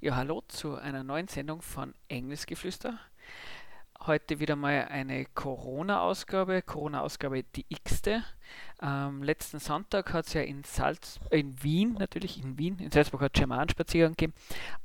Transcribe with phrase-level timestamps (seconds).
[0.00, 3.00] Ja, hallo zu einer neuen Sendung von Engelsgeflüster.
[4.06, 8.22] Heute wieder mal eine Corona-Ausgabe, Corona-Ausgabe die x-te.
[8.80, 13.22] Ähm, letzten Sonntag hat es ja in, Salz, in Wien, natürlich in Wien, in Salzburg
[13.22, 14.34] hat es Germanenspaziergang gegeben,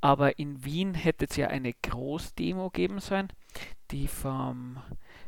[0.01, 3.31] aber in Wien hätte es ja eine Großdemo geben sollen,
[3.91, 4.81] die vom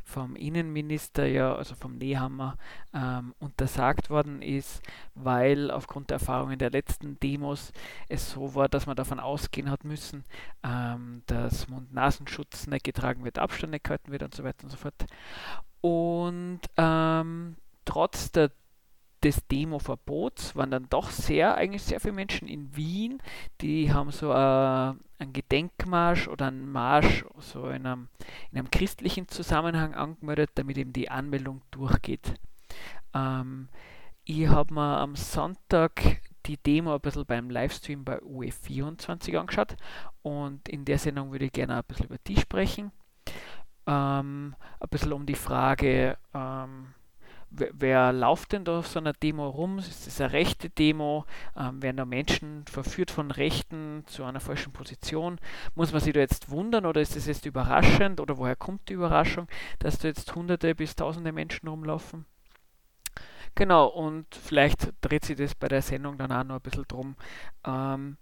[0.08, 2.56] vom Innenminister ja, also vom Nehammer,
[2.94, 4.82] ähm, untersagt worden ist,
[5.14, 7.72] weil aufgrund der Erfahrungen der letzten Demos
[8.08, 10.24] es so war, dass man davon ausgehen hat müssen,
[10.64, 14.78] ähm, dass Mund-Nasenschutz nicht getragen wird, Abstand nicht gehalten wird und so weiter und so
[14.78, 15.04] fort.
[15.82, 18.50] Und ähm, trotz der
[19.22, 23.20] des Demo-Verbots waren dann doch sehr, eigentlich sehr viele Menschen in Wien,
[23.60, 28.08] die haben so äh, einen Gedenkmarsch oder einen Marsch so in einem,
[28.52, 32.34] in einem christlichen Zusammenhang angemeldet, damit eben die Anmeldung durchgeht.
[33.14, 33.68] Ähm,
[34.24, 39.76] ich habe mir am Sonntag die Demo ein bisschen beim Livestream bei UE24 angeschaut
[40.22, 42.92] und in der Sendung würde ich gerne ein bisschen über die sprechen.
[43.86, 46.94] Ähm, ein bisschen um die Frage, ähm,
[47.50, 49.78] wer, wer läuft denn da auf so einer Demo rum?
[49.78, 51.24] Ist das eine rechte Demo?
[51.56, 55.38] Ähm, werden da Menschen verführt von Rechten zu einer falschen Position?
[55.74, 58.94] Muss man sich da jetzt wundern oder ist das jetzt überraschend oder woher kommt die
[58.94, 62.26] Überraschung, dass da jetzt hunderte bis tausende Menschen rumlaufen?
[63.54, 67.16] Genau, und vielleicht dreht sich das bei der Sendung dann auch noch ein bisschen drum,
[67.66, 68.16] ähm,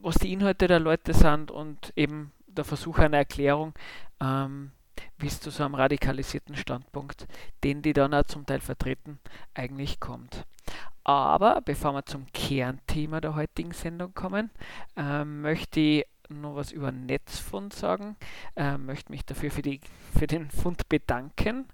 [0.00, 3.74] was die Inhalte der Leute sind und eben der Versuch einer Erklärung,
[4.20, 4.72] ähm,
[5.18, 7.26] bis zu so einem radikalisierten Standpunkt,
[7.64, 9.18] den die dann auch zum Teil vertreten,
[9.54, 10.44] eigentlich kommt.
[11.04, 14.50] Aber bevor wir zum Kernthema der heutigen Sendung kommen,
[14.96, 18.16] äh, möchte ich noch was über Netzfund sagen,
[18.56, 19.80] äh, möchte mich dafür für, die,
[20.16, 21.66] für den Fund bedanken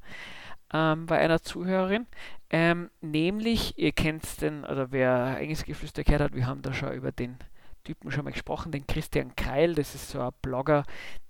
[0.73, 2.07] ähm, bei einer Zuhörerin.
[2.51, 7.13] Ähm, nämlich, ihr kennt den, oder wer Engelsgeflüster gehört hat, wir haben da schon über
[7.13, 7.37] den
[7.85, 10.85] Typen schon mal gesprochen, den Christian Keil, das ist so ein Blogger,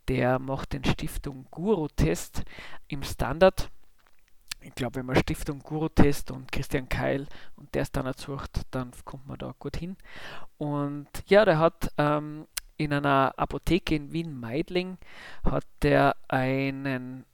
[0.08, 2.44] der macht den Stiftung Guru-Test
[2.88, 3.70] im Standard.
[4.60, 7.26] Ich glaube, wenn man Stiftung Guru-Test und Christian Keil
[7.56, 9.96] und der Standard sucht, dann kommt man da gut hin.
[10.56, 14.98] Und ja, der hat ähm, in einer Apotheke in Wien-Meidling
[15.44, 17.24] hat der einen,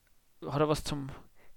[0.45, 1.09] hat er was zum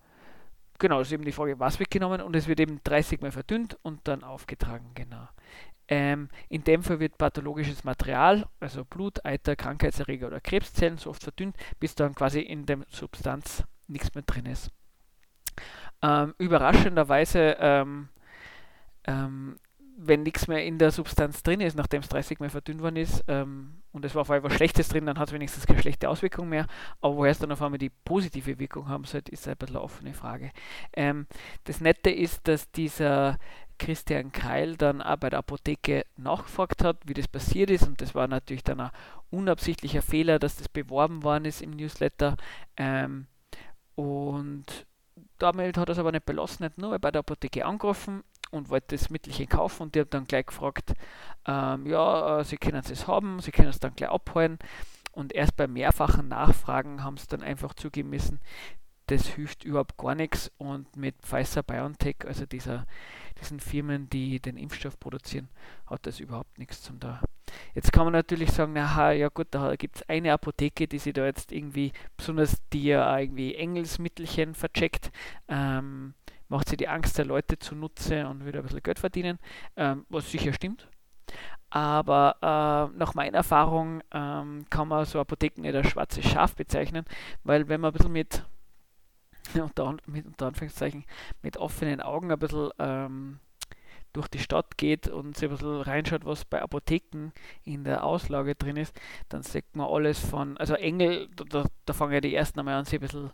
[0.78, 3.32] genau, das ist eben die Frage, was wird genommen und es wird eben 30 Mal
[3.32, 5.28] verdünnt und dann aufgetragen, genau.
[5.86, 11.22] Ähm, in dem Fall wird pathologisches Material, also Blut, Eiter, Krankheitserreger oder Krebszellen so oft
[11.22, 14.70] verdünnt, bis dann quasi in der Substanz nichts mehr drin ist.
[16.00, 18.08] Ähm, überraschenderweise ähm,
[19.04, 19.56] ähm
[19.96, 23.22] wenn nichts mehr in der Substanz drin ist, nachdem es 30 Mal verdünnt worden ist,
[23.28, 26.08] ähm, und es war vor allem was Schlechtes drin, dann hat es wenigstens keine schlechte
[26.08, 26.66] Auswirkung mehr.
[27.00, 29.84] Aber woher es dann auf einmal die positive Wirkung haben sollte, ist ein bisschen eine
[29.84, 30.50] offene Frage.
[30.94, 31.26] Ähm,
[31.64, 33.38] das Nette ist, dass dieser
[33.78, 37.86] Christian Keil dann auch bei der Apotheke nachgefragt hat, wie das passiert ist.
[37.86, 38.90] Und das war natürlich dann ein
[39.30, 42.36] unabsichtlicher Fehler, dass das beworben worden ist im Newsletter.
[42.76, 43.26] Ähm,
[43.94, 44.86] und
[45.38, 48.24] damit hat er es aber nicht belassen, nicht nur bei der Apotheke angerufen
[48.54, 50.94] und wollte das Mittelchen kaufen und die haben dann gleich gefragt,
[51.46, 54.58] ähm, ja, äh, sie können es haben, sie können es dann gleich abholen.
[55.12, 58.40] Und erst bei mehrfachen Nachfragen haben sie dann einfach zugeben müssen,
[59.06, 62.86] das hilft überhaupt gar nichts und mit Pfizer BioNTech, also dieser,
[63.40, 65.48] diesen Firmen, die den Impfstoff produzieren,
[65.86, 67.20] hat das überhaupt nichts zum da.
[67.74, 71.12] Jetzt kann man natürlich sagen, aha, ja gut, da gibt es eine Apotheke, die sich
[71.12, 75.12] da jetzt irgendwie, besonders die ja irgendwie Engelsmittelchen vercheckt,
[75.48, 76.14] ähm,
[76.48, 79.38] macht sie die Angst der Leute zunutze und will ein bisschen Geld verdienen,
[79.76, 80.88] ähm, was sicher stimmt.
[81.70, 87.04] Aber äh, nach meiner Erfahrung ähm, kann man so Apotheken nicht als schwarzes Schaf bezeichnen,
[87.42, 88.44] weil wenn man ein bisschen mit,
[89.54, 91.04] unter, mit, unter Anführungszeichen,
[91.42, 93.40] mit offenen Augen ein bisschen ähm,
[94.14, 97.32] durch die Stadt geht und sich ein bisschen reinschaut, was bei Apotheken
[97.64, 98.94] in der Auslage drin ist,
[99.28, 102.84] dann sieht man alles von, also Engel, da, da fangen ja die ersten einmal an,
[102.84, 103.32] sich ein bisschen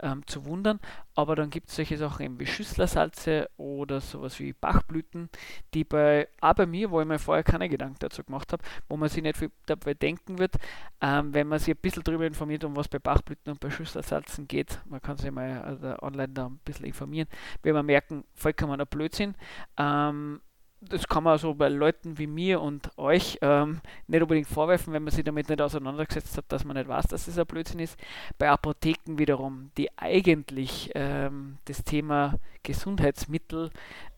[0.00, 0.80] ähm, zu wundern.
[1.14, 5.28] Aber dann gibt es solche Sachen eben wie Schüsslersalze oder sowas wie Bachblüten,
[5.72, 8.96] die bei, auch bei mir, wo ich mir vorher keine Gedanken dazu gemacht habe, wo
[8.96, 10.56] man sich nicht viel dabei denken wird,
[11.00, 14.48] ähm, wenn man sich ein bisschen darüber informiert, um was bei Bachblüten und bei Schüsslersalzen
[14.48, 17.28] geht, man kann sich mal also online da ein bisschen informieren,
[17.62, 19.34] wird man merken, vollkommen ein Blödsinn.
[19.76, 20.40] Ähm,
[20.88, 25.02] das kann man so bei Leuten wie mir und euch ähm, nicht unbedingt vorwerfen, wenn
[25.02, 27.98] man sich damit nicht auseinandergesetzt hat, dass man nicht weiß, dass es ein Blödsinn ist.
[28.38, 33.70] Bei Apotheken wiederum, die eigentlich ähm, das Thema Gesundheitsmittel,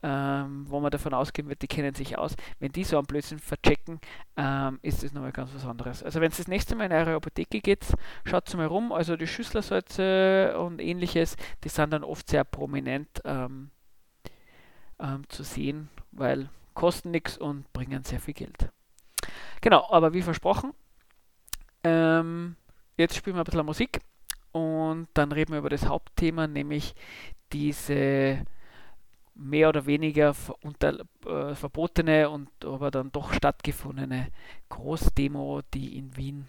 [0.03, 3.39] ähm, wo man davon ausgehen wird, die kennen sich aus, wenn die so einen Blödsinn
[3.39, 4.01] verchecken,
[4.37, 6.03] ähm, ist das nochmal ganz was anderes.
[6.03, 7.87] Also wenn es das nächste Mal in eure Apotheke geht,
[8.25, 13.71] schaut mal rum, also die Schüsslersalze und ähnliches, die sind dann oft sehr prominent ähm,
[14.99, 18.71] ähm, zu sehen, weil kosten nichts und bringen sehr viel Geld.
[19.61, 20.73] Genau, aber wie versprochen,
[21.83, 22.55] ähm,
[22.97, 24.01] jetzt spielen wir ein bisschen Musik
[24.53, 26.95] und dann reden wir über das Hauptthema, nämlich
[27.53, 28.45] diese
[29.35, 34.29] mehr oder weniger unter, äh, verbotene und aber dann doch stattgefundene
[34.69, 36.47] Großdemo, die in Wien,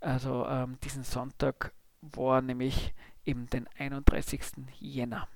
[0.00, 2.94] also ähm, diesen Sonntag war, nämlich
[3.24, 4.40] eben den 31.
[4.78, 5.28] Jänner.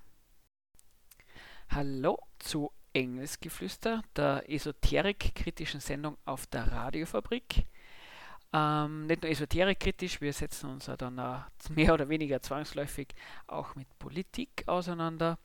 [1.70, 7.66] Hallo zu Engelsgeflüster, der esoterik-kritischen Sendung auf der Radiofabrik.
[8.52, 11.14] Ähm, nicht nur esoterik-kritisch, wir setzen uns ja dann
[11.70, 13.08] mehr oder weniger zwangsläufig
[13.46, 15.38] auch mit Politik auseinander.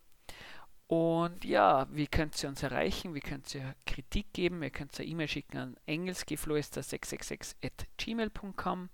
[0.87, 3.13] Und ja, wie könnt ihr uns erreichen?
[3.13, 4.63] Wie könnt ihr Kritik geben?
[4.63, 8.89] Ihr könnt eine E-Mail schicken an engelsgeflüster666 at gmail.com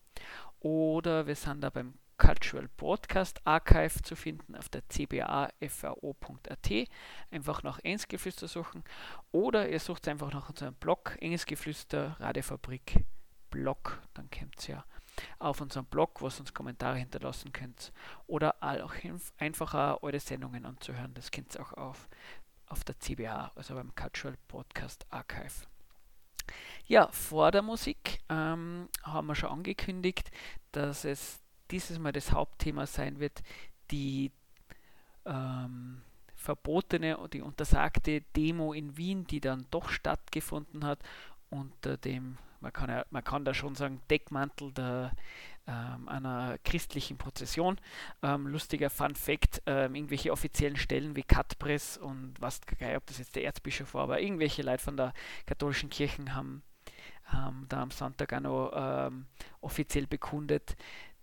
[0.60, 1.94] oder wir sind da beim
[2.24, 6.72] Cultural Broadcast Archive zu finden auf der cbafvo.at.
[7.32, 8.86] Einfach nach Engelsgeflüster suchen
[9.34, 13.04] oder ihr sucht einfach nach unserem Blog Engelsgeflüster Radiofabrik
[13.50, 14.02] Blog.
[14.14, 14.86] Dann kommt ihr ja
[15.38, 17.92] auf unserem Blog, wo ihr uns Kommentare hinterlassen könnt
[18.26, 18.94] oder auch
[19.38, 21.14] einfacher eure Sendungen anzuhören.
[21.16, 22.08] Das könnt ihr auch auf,
[22.68, 25.68] auf der CBA, also beim Cultural Broadcast Archive.
[26.86, 30.32] Ja, vor der Musik ähm, haben wir schon angekündigt,
[30.72, 31.43] dass es
[31.74, 33.42] dieses Mal das Hauptthema sein wird,
[33.92, 34.32] die
[35.26, 36.02] ähm,
[36.36, 41.00] verbotene und die untersagte Demo in Wien, die dann doch stattgefunden hat,
[41.50, 45.12] unter dem, man kann, ja, man kann da schon sagen, Deckmantel der,
[45.68, 47.80] ähm, einer christlichen Prozession.
[48.22, 52.60] Ähm, lustiger Fun Fact: ähm, irgendwelche offiziellen Stellen wie Katpress und was,
[52.96, 55.14] ob das jetzt der Erzbischof war, aber irgendwelche Leute von der
[55.46, 56.64] katholischen Kirche haben,
[57.26, 59.26] haben da am Sonntag auch noch ähm,
[59.62, 60.76] offiziell bekundet,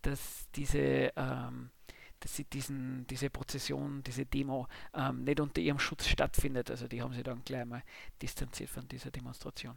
[0.02, 1.70] dass diese, ähm,
[2.20, 6.70] dass sie diesen, diese Prozession, diese Demo ähm, nicht unter ihrem Schutz stattfindet.
[6.70, 7.82] Also die haben sich dann gleich mal
[8.20, 9.74] distanziert von dieser Demonstration.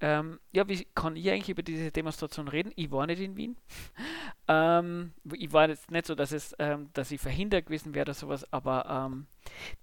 [0.00, 2.72] Ähm, ja, wie kann ich eigentlich über diese Demonstration reden?
[2.76, 3.56] Ich war nicht in Wien.
[4.48, 8.14] ähm, ich war jetzt nicht so, dass es, ähm, dass ich verhindert gewesen wäre oder
[8.14, 9.26] sowas, aber ähm,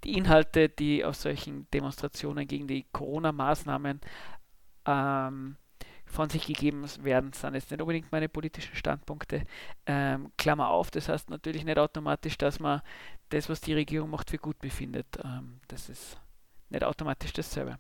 [0.04, 4.00] die Inhalte, die aus solchen Demonstrationen gegen die Corona-Maßnahmen
[4.86, 5.58] ähm,
[6.06, 9.44] von sich gegeben werden, sind jetzt nicht unbedingt meine politischen Standpunkte.
[9.86, 12.82] Ähm, Klammer auf, das heißt natürlich nicht automatisch, dass man
[13.30, 15.08] das, was die Regierung macht, für gut befindet.
[15.24, 16.18] Ähm, das ist
[16.70, 17.80] nicht automatisch dasselbe.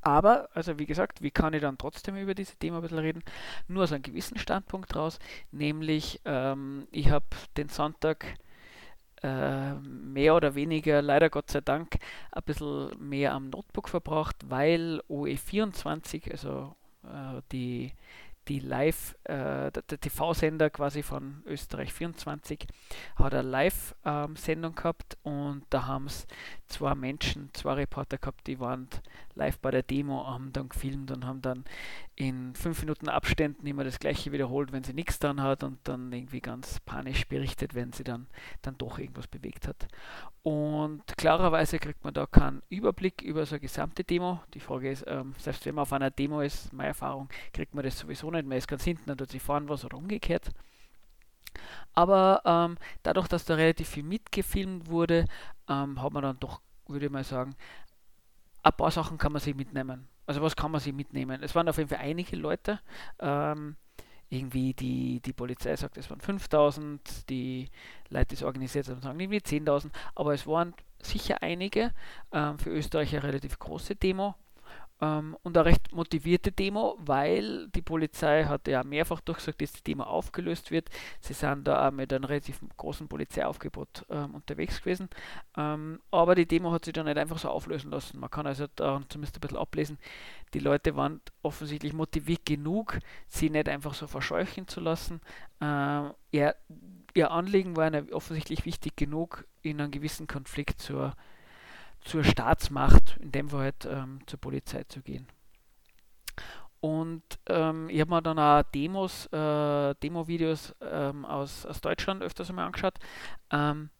[0.00, 3.22] Aber, also wie gesagt, wie kann ich dann trotzdem über dieses Thema ein bisschen reden?
[3.66, 5.18] Nur aus einem gewissen Standpunkt raus,
[5.50, 7.26] nämlich ähm, ich habe
[7.56, 8.24] den Sonntag
[9.22, 11.98] äh, mehr oder weniger, leider Gott sei Dank,
[12.30, 16.76] ein bisschen mehr am Notebook verbracht, weil OE24, also
[17.52, 17.92] die,
[18.48, 22.66] die Live, äh, der, TV-Sender quasi von Österreich 24
[23.16, 26.26] hat eine Live-Sendung ähm, gehabt und da haben es
[26.68, 28.88] zwei Menschen, zwei Reporter gehabt, die waren
[29.34, 31.64] live bei der Demo, haben dann gefilmt und haben dann
[32.14, 36.12] in fünf Minuten Abständen immer das gleiche wiederholt, wenn sie nichts dran hat und dann
[36.12, 38.26] irgendwie ganz panisch berichtet, wenn sie dann,
[38.62, 39.88] dann doch irgendwas bewegt hat.
[40.42, 44.40] Und klarerweise kriegt man da keinen Überblick über so eine gesamte Demo.
[44.54, 47.84] Die Frage ist, ähm, selbst wenn man auf einer Demo ist, meine Erfahrung, kriegt man
[47.84, 48.46] das sowieso nicht.
[48.46, 50.52] Man ist ganz hinten, dann tut sie fahren was oder umgekehrt.
[51.98, 55.24] Aber ähm, dadurch, dass da relativ viel mitgefilmt wurde,
[55.68, 57.56] ähm, hat man dann doch, würde ich mal sagen,
[58.62, 60.06] ein paar Sachen kann man sich mitnehmen.
[60.24, 61.42] Also was kann man sich mitnehmen?
[61.42, 62.78] Es waren auf jeden Fall einige Leute.
[63.18, 63.74] Ähm,
[64.28, 67.68] irgendwie die, die Polizei sagt, es waren 5000, die
[68.10, 71.92] Leute, die es organisiert haben, sagen irgendwie 10.000, aber es waren sicher einige,
[72.30, 74.36] ähm, für Österreich eine relativ große Demo
[75.00, 79.84] ähm, und eine recht motivierte Demo, weil die Polizei hat ja mehrfach durchgesagt, dass die
[79.84, 80.88] Demo aufgelöst wird.
[81.20, 85.08] Sie sind da auch mit einem relativ großen Polizeiaufgebot ähm, unterwegs gewesen.
[85.56, 88.18] Ähm, aber die Demo hat sich dann nicht einfach so auflösen lassen.
[88.18, 89.98] Man kann also daran zumindest ein bisschen ablesen,
[90.54, 95.20] die Leute waren offensichtlich motiviert genug, sie nicht einfach so verscheuchen zu lassen.
[95.60, 96.54] Ähm, ja,
[97.14, 101.14] ihr Anliegen war offensichtlich wichtig genug, in einen gewissen Konflikt zur,
[102.00, 105.26] zur Staatsmacht, in dem Fall halt ähm, zur Polizei zu gehen.
[106.80, 112.50] Und ähm, ich habe mir dann auch Demos, äh, Demo-Videos ähm, aus, aus Deutschland öfters
[112.50, 112.94] einmal angeschaut.
[113.50, 113.90] Ähm,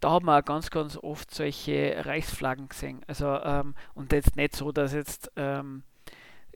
[0.00, 3.00] da haben wir ganz, ganz oft solche Reichsflaggen gesehen.
[3.06, 5.84] Also, ähm, und jetzt nicht so, dass jetzt ähm,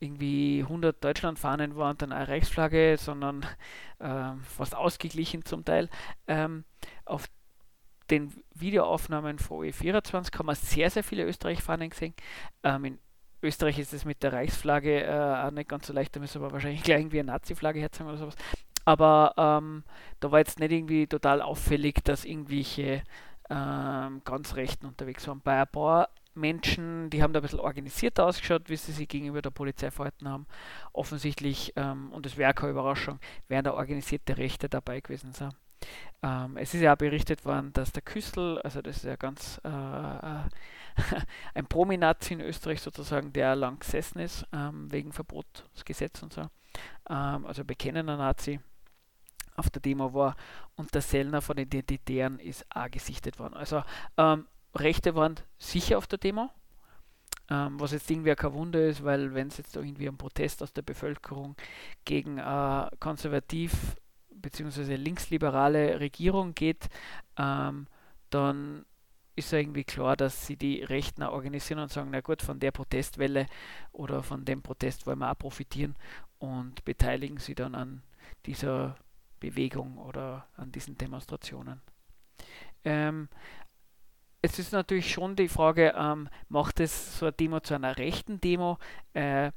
[0.00, 3.46] irgendwie 100 Deutschlandfahnen waren dann eine Reichsflagge, sondern
[4.00, 5.88] äh, fast ausgeglichen zum Teil.
[6.26, 6.64] Ähm,
[7.04, 7.26] auf
[8.10, 12.14] den Videoaufnahmen von OE24 haben wir sehr, sehr viele Österreich-Fahnen gesehen.
[12.62, 12.98] Ähm, in
[13.42, 16.52] Österreich ist es mit der Reichsflagge äh, auch nicht ganz so leicht, da müssen wir
[16.52, 18.36] wahrscheinlich gleich irgendwie eine Nazi-Flagge herzeigen oder sowas.
[18.84, 19.84] Aber ähm,
[20.20, 23.02] da war jetzt nicht irgendwie total auffällig, dass irgendwelche
[23.48, 25.40] ähm, ganz Rechten unterwegs waren.
[25.42, 29.42] Bei ein paar Menschen, die haben da ein bisschen organisierter ausgeschaut, wie sie sich gegenüber
[29.42, 30.46] der Polizei verhalten haben.
[30.92, 35.52] Offensichtlich, ähm, und das wäre keine Überraschung, wären da organisierte Rechte dabei gewesen sein.
[36.22, 39.60] Ähm, es ist ja auch berichtet worden, dass der Küssel, also das ist ja ganz
[39.64, 40.42] äh, äh
[41.54, 46.42] ein Prominazi in Österreich sozusagen, der lang gesessen ist, ähm, wegen Verbotsgesetz und so,
[47.08, 48.60] ähm, also bekennender Nazi,
[49.56, 50.36] auf der Demo war
[50.76, 53.54] und der Sellner von den Identitären ist auch gesichtet worden.
[53.54, 53.82] Also
[54.16, 56.50] ähm, Rechte waren sicher auf der Demo,
[57.50, 60.72] ähm, was jetzt irgendwie kein Wunder ist, weil wenn es jetzt irgendwie um Protest aus
[60.72, 61.56] der Bevölkerung
[62.04, 63.96] gegen äh, konservativ
[64.40, 64.96] bzw.
[64.96, 66.88] linksliberale Regierung geht,
[67.36, 67.86] ähm,
[68.30, 68.84] dann
[69.36, 72.72] ist ja irgendwie klar, dass sie die Rechten organisieren und sagen, na gut, von der
[72.72, 73.46] Protestwelle
[73.92, 75.96] oder von dem Protest wollen wir auch profitieren
[76.38, 78.02] und beteiligen sie dann an
[78.46, 78.96] dieser
[79.40, 81.80] Bewegung oder an diesen Demonstrationen.
[82.84, 83.28] Ähm,
[84.42, 88.40] es ist natürlich schon die Frage, ähm, macht es so eine Demo zu einer rechten
[88.40, 88.78] Demo?
[89.12, 89.52] Äh,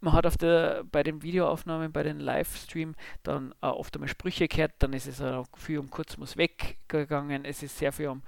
[0.00, 4.48] man hat auf der, bei den Videoaufnahmen, bei den Livestream dann äh, oft einmal Sprüche
[4.48, 8.22] gehört, dann ist es auch viel um kurz muss weggegangen, es ist sehr viel um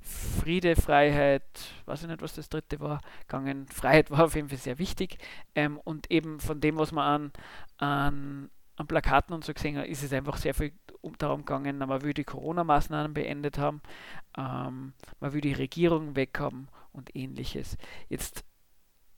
[0.00, 1.42] Friede, Freiheit,
[1.86, 3.66] weiß ich nicht, was das dritte war, gegangen.
[3.66, 5.18] Freiheit war auf jeden Fall sehr wichtig.
[5.54, 7.32] Ähm, und eben von dem, was man
[7.78, 10.72] an, an, an Plakaten und so gesehen hat, ist es einfach sehr viel
[11.18, 13.80] darum gegangen, man will die Corona-Maßnahmen beendet haben,
[14.36, 17.76] ähm, man will die Regierung weghaben und ähnliches.
[18.08, 18.44] Jetzt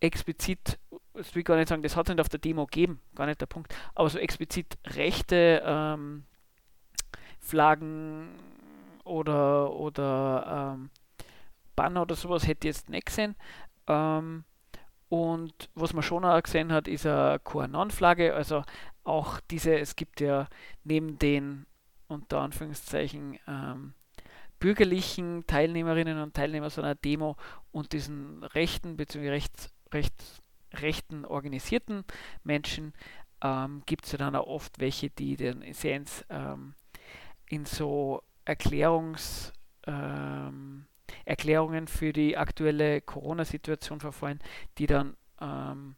[0.01, 0.79] explizit,
[1.15, 3.27] das will ich gar nicht sagen, das hat es nicht auf der Demo gegeben, gar
[3.27, 6.25] nicht der Punkt, aber so explizit rechte ähm,
[7.39, 8.29] Flaggen
[9.05, 10.91] oder, oder ähm,
[11.77, 13.37] Banner oder sowas hätte ich jetzt nicht gesehen.
[13.87, 14.45] Ähm,
[15.09, 18.63] und was man schon auch gesehen hat, ist eine QAnon-Flagge, also
[19.03, 20.47] auch diese, es gibt ja
[20.85, 21.67] neben den
[22.07, 23.95] unter Anführungszeichen ähm,
[24.61, 27.37] bürgerlichen Teilnehmerinnen und Teilnehmern so einer Demo
[27.73, 29.31] und diesen rechten bzw.
[29.31, 30.43] Rechts, rechts,
[30.75, 32.05] rechten organisierten
[32.45, 32.93] Menschen
[33.43, 35.37] ähm, gibt es ja dann auch oft welche, die
[35.73, 36.75] sehr ins, ähm,
[37.47, 39.53] in so Erklärungs,
[39.87, 40.87] ähm,
[41.25, 44.41] Erklärungen für die aktuelle Corona-Situation verfallen,
[44.79, 45.97] die dann ähm,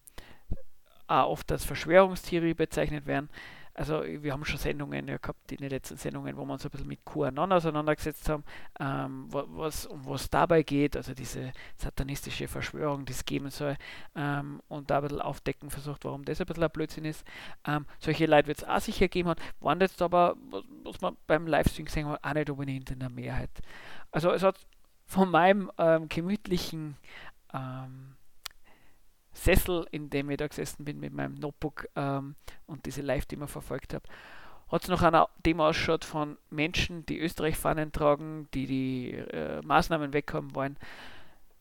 [1.06, 3.28] auch oft als Verschwörungstheorie bezeichnet werden.
[3.74, 6.70] Also wir haben schon Sendungen ja, gehabt, in den letzten Sendungen, wo wir uns ein
[6.70, 8.44] bisschen mit QAnon auseinandergesetzt haben,
[8.78, 13.76] ähm, was, um was dabei geht, also diese satanistische Verschwörung, die es geben soll,
[14.14, 17.24] ähm, und da ein bisschen aufdecken versucht, warum das ein bisschen ein Blödsinn ist.
[17.66, 21.16] Ähm, solche Leute wird es auch sicher geben hat, waren jetzt aber, was, was man
[21.26, 23.50] beim Livestream gesehen hat, auch nicht unbedingt in der Mehrheit.
[24.10, 24.56] Also es hat
[25.06, 26.96] von meinem ähm, gemütlichen
[27.54, 28.16] ähm,
[29.32, 32.36] Sessel, in dem ich da gesessen bin mit meinem Notebook ähm,
[32.66, 34.04] und diese Live-Demo verfolgt habe,
[34.70, 40.12] hat es noch eine Demo ausschaut von Menschen, die Österreich-Fahnen tragen, die die äh, Maßnahmen
[40.12, 40.76] weghaben wollen.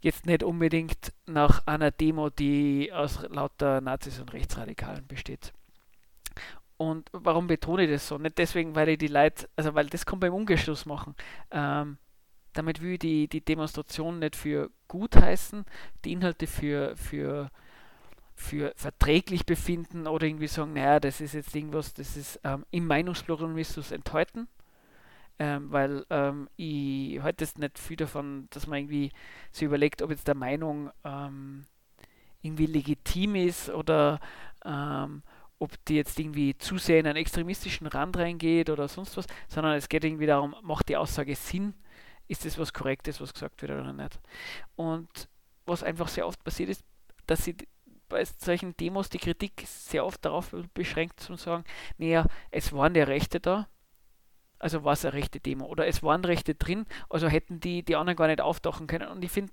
[0.01, 5.53] Jetzt nicht unbedingt nach einer Demo, die aus lauter Nazis und Rechtsradikalen besteht.
[6.77, 8.17] Und warum betone ich das so?
[8.17, 11.15] Nicht deswegen, weil ich die Leute, also weil das kommt beim Umgeschluss machen.
[11.51, 11.97] Ähm,
[12.53, 15.65] damit will ich die, die Demonstration nicht für gut heißen,
[16.03, 17.49] die Inhalte für, für
[18.41, 22.87] für verträglich befinden oder irgendwie sagen, naja, das ist jetzt irgendwas, das ist ähm, im
[22.87, 24.47] Meinungspluralismus enthalten.
[25.39, 29.11] Ähm, weil ähm, ich halte es nicht viel davon, dass man irgendwie
[29.51, 31.65] sich überlegt, ob jetzt der Meinung ähm,
[32.41, 34.19] irgendwie legitim ist oder
[34.65, 35.23] ähm,
[35.57, 39.73] ob die jetzt irgendwie zu sehr in einen extremistischen Rand reingeht oder sonst was, sondern
[39.75, 41.73] es geht irgendwie darum, macht die Aussage Sinn?
[42.31, 44.17] Ist das was Korrektes, was gesagt wird oder nicht?
[44.77, 45.27] Und
[45.65, 46.81] was einfach sehr oft passiert ist,
[47.27, 47.57] dass sie
[48.07, 51.65] bei solchen Demos die Kritik sehr oft darauf beschränkt zu sagen,
[51.97, 53.67] naja, es waren ja Rechte da,
[54.59, 57.97] also war es eine rechte Demo oder es waren Rechte drin, also hätten die die
[57.97, 59.09] anderen gar nicht auftauchen können.
[59.09, 59.51] Und ich finde,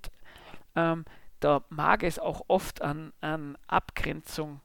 [0.77, 1.05] ähm,
[1.41, 4.61] da mag es auch oft an, an Abgrenzung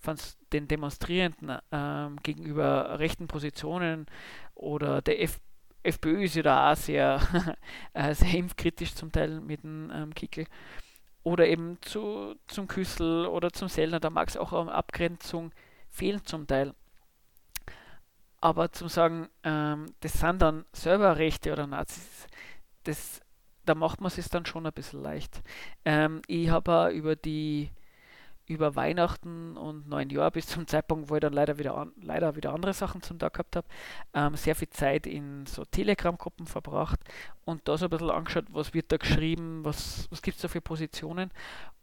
[0.00, 0.16] von
[0.52, 4.06] den Demonstrierenden ähm, gegenüber rechten Positionen
[4.54, 5.38] oder der F
[5.86, 7.20] FPÖ ist ja da auch sehr,
[7.94, 10.46] äh, sehr impfkritisch zum Teil mit dem ähm, Kickel.
[11.22, 15.52] Oder eben zu, zum Küssel oder zum Sellner, da mag es auch eine Abgrenzung
[15.90, 16.74] fehlen zum Teil.
[18.40, 22.26] Aber zum sagen, ähm, das sind dann selber Rechte oder Nazis,
[22.84, 23.20] das,
[23.64, 25.42] da macht man es dann schon ein bisschen leicht.
[25.84, 27.70] Ähm, ich habe über die
[28.46, 32.36] über Weihnachten und neun Jahr bis zum Zeitpunkt, wo ich dann leider wieder, an, leider
[32.36, 33.66] wieder andere Sachen zum Tag gehabt habe,
[34.14, 37.00] ähm, sehr viel Zeit in so Telegram-Gruppen verbracht
[37.44, 40.48] und da so ein bisschen angeschaut, was wird da geschrieben, was, was gibt es da
[40.48, 41.30] für Positionen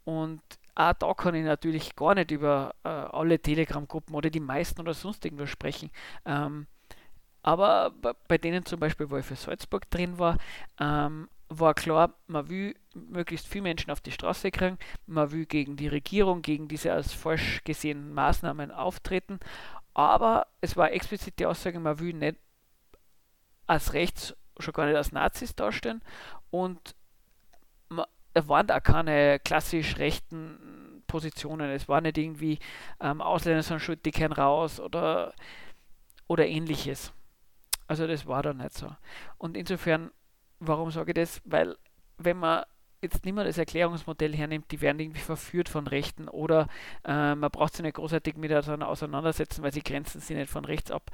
[0.05, 0.41] und
[0.75, 4.93] auch da kann ich natürlich gar nicht über äh, alle Telegram-Gruppen oder die meisten oder
[4.93, 5.91] sonst irgendwas sprechen.
[6.25, 6.65] Ähm,
[7.43, 7.91] aber
[8.27, 10.37] bei denen zum Beispiel, wo ich für Salzburg drin war,
[10.79, 15.75] ähm, war klar, man will möglichst viele Menschen auf die Straße kriegen, man will gegen
[15.75, 19.39] die Regierung, gegen diese als falsch gesehenen Maßnahmen auftreten,
[19.93, 22.37] aber es war explizit die Aussage, man will nicht
[23.67, 26.01] als rechts, schon gar nicht als Nazis darstellen
[26.49, 26.95] und
[28.33, 32.59] da waren da keine klassisch rechten Positionen, es war nicht irgendwie
[32.99, 35.33] ähm, Ausländer sind schuld, die kennen raus oder,
[36.27, 37.13] oder ähnliches.
[37.87, 38.95] Also das war da nicht so.
[39.37, 40.11] Und insofern
[40.65, 41.41] Warum sage ich das?
[41.45, 41.75] Weil
[42.17, 42.63] wenn man
[43.01, 46.67] jetzt nicht mehr das Erklärungsmodell hernimmt, die werden irgendwie verführt von Rechten oder
[47.03, 50.89] äh, man braucht sich nicht großartig miteinander auseinandersetzen, weil sie grenzen sich nicht von rechts
[50.89, 51.11] ab.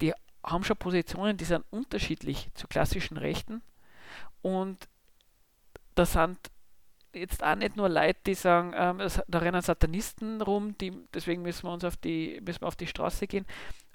[0.00, 0.12] Die
[0.44, 3.60] haben schon Positionen, die sind unterschiedlich zu klassischen Rechten
[4.40, 4.88] und
[5.94, 6.38] da sind
[7.12, 11.66] jetzt auch nicht nur Leute, die sagen, ähm, da rennen Satanisten rum, die, deswegen müssen
[11.66, 13.46] wir uns auf die, müssen wir auf die Straße gehen.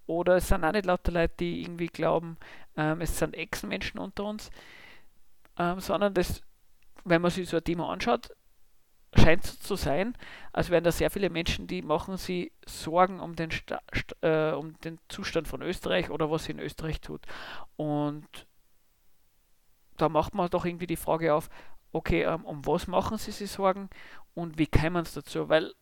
[0.06, 2.38] Oder es sind auch nicht lauter Leute, die irgendwie glauben,
[2.78, 4.52] ähm, es sind Echsenmenschen unter uns
[5.58, 6.42] ähm, sondern das,
[7.04, 8.30] wenn man sich so ein Thema anschaut,
[9.16, 10.16] scheint es zu sein,
[10.54, 13.82] als wären da sehr viele Menschen, die machen sich Sorgen um den, Sta
[14.22, 17.26] äh, um den Zustand von Österreich oder was sie in Österreich tut.
[17.76, 18.28] Und
[19.98, 21.50] da macht man doch irgendwie die Frage auf,
[21.92, 23.90] okay, ähm, um was machen sie sich Sorgen
[24.34, 25.50] und wie kämen es dazu?
[25.50, 25.74] Weil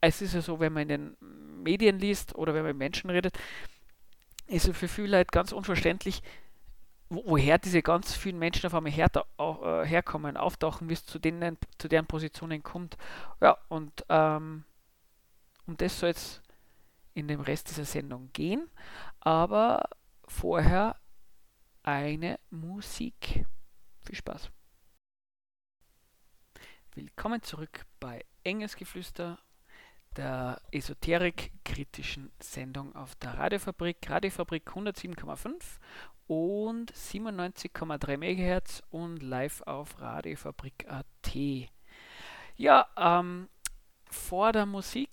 [0.00, 1.16] es ist ja so, wenn man in den
[1.62, 3.36] Medien liest oder wenn man mit Menschen redet,
[4.46, 6.22] ist es für viele Leute ganz unverständlich,
[7.08, 11.58] woher diese ganz vielen Menschen auf einmal her, äh, herkommen, auftauchen, wie es zu, denen,
[11.78, 12.96] zu deren Positionen kommt.
[13.40, 14.64] Ja, und ähm,
[15.66, 16.42] um das soll es
[17.14, 18.68] in dem Rest dieser Sendung gehen.
[19.20, 19.88] Aber
[20.26, 20.96] vorher
[21.82, 23.46] eine Musik.
[24.04, 24.50] Viel Spaß.
[26.94, 29.38] Willkommen zurück bei Engelsgeflüster,
[30.16, 35.62] der esoterik-kritischen Sendung auf der Radiofabrik, Radiofabrik 107,5
[36.26, 41.36] und 97,3 MHz und live auf Radiofabrik.at.
[42.56, 43.48] Ja, ähm,
[44.10, 45.08] vor der Musik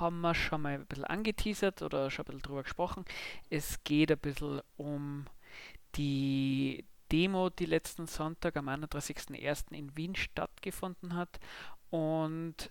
[0.00, 3.04] haben wir schon mal ein bisschen angeteasert oder schon ein bisschen drüber gesprochen.
[3.50, 5.26] Es geht ein bisschen um
[5.96, 9.72] die Demo, die letzten Sonntag am 31.01.
[9.72, 11.40] in Wien stattgefunden hat.
[11.90, 12.70] Und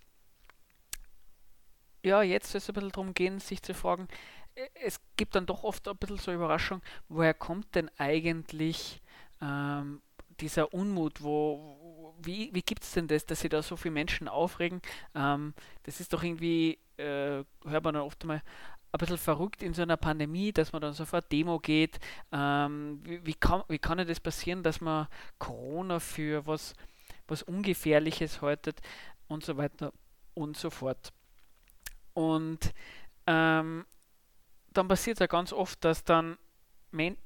[2.04, 4.08] ja, jetzt soll es ein bisschen darum gehen, sich zu fragen,
[4.84, 9.02] es gibt dann doch oft ein bisschen so Überraschung, woher kommt denn eigentlich
[9.42, 10.02] ähm,
[10.40, 14.28] dieser Unmut, wo, wie, wie gibt es denn das, dass sich da so viele Menschen
[14.28, 14.82] aufregen?
[15.16, 18.42] Ähm, das ist doch irgendwie, äh, hört man dann oft mal,
[18.92, 22.00] ein bisschen verrückt in so einer Pandemie, dass man dann sofort Demo geht.
[22.32, 25.08] Ähm, wie, wie, kann, wie kann das passieren, dass man
[25.40, 26.74] Corona für was,
[27.28, 28.80] was Ungefährliches haltet
[29.28, 29.92] und so weiter
[30.34, 31.12] und so fort.
[32.18, 32.74] Und
[33.28, 33.86] ähm,
[34.74, 36.40] dann passiert es ja ganz oft, dass dann,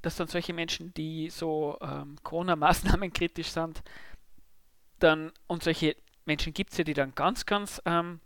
[0.01, 3.83] dass dann solche Menschen, die so ähm, Corona-Maßnahmen kritisch sind,
[4.99, 8.19] dann, und solche Menschen gibt es ja, die dann ganz, ganz ähm,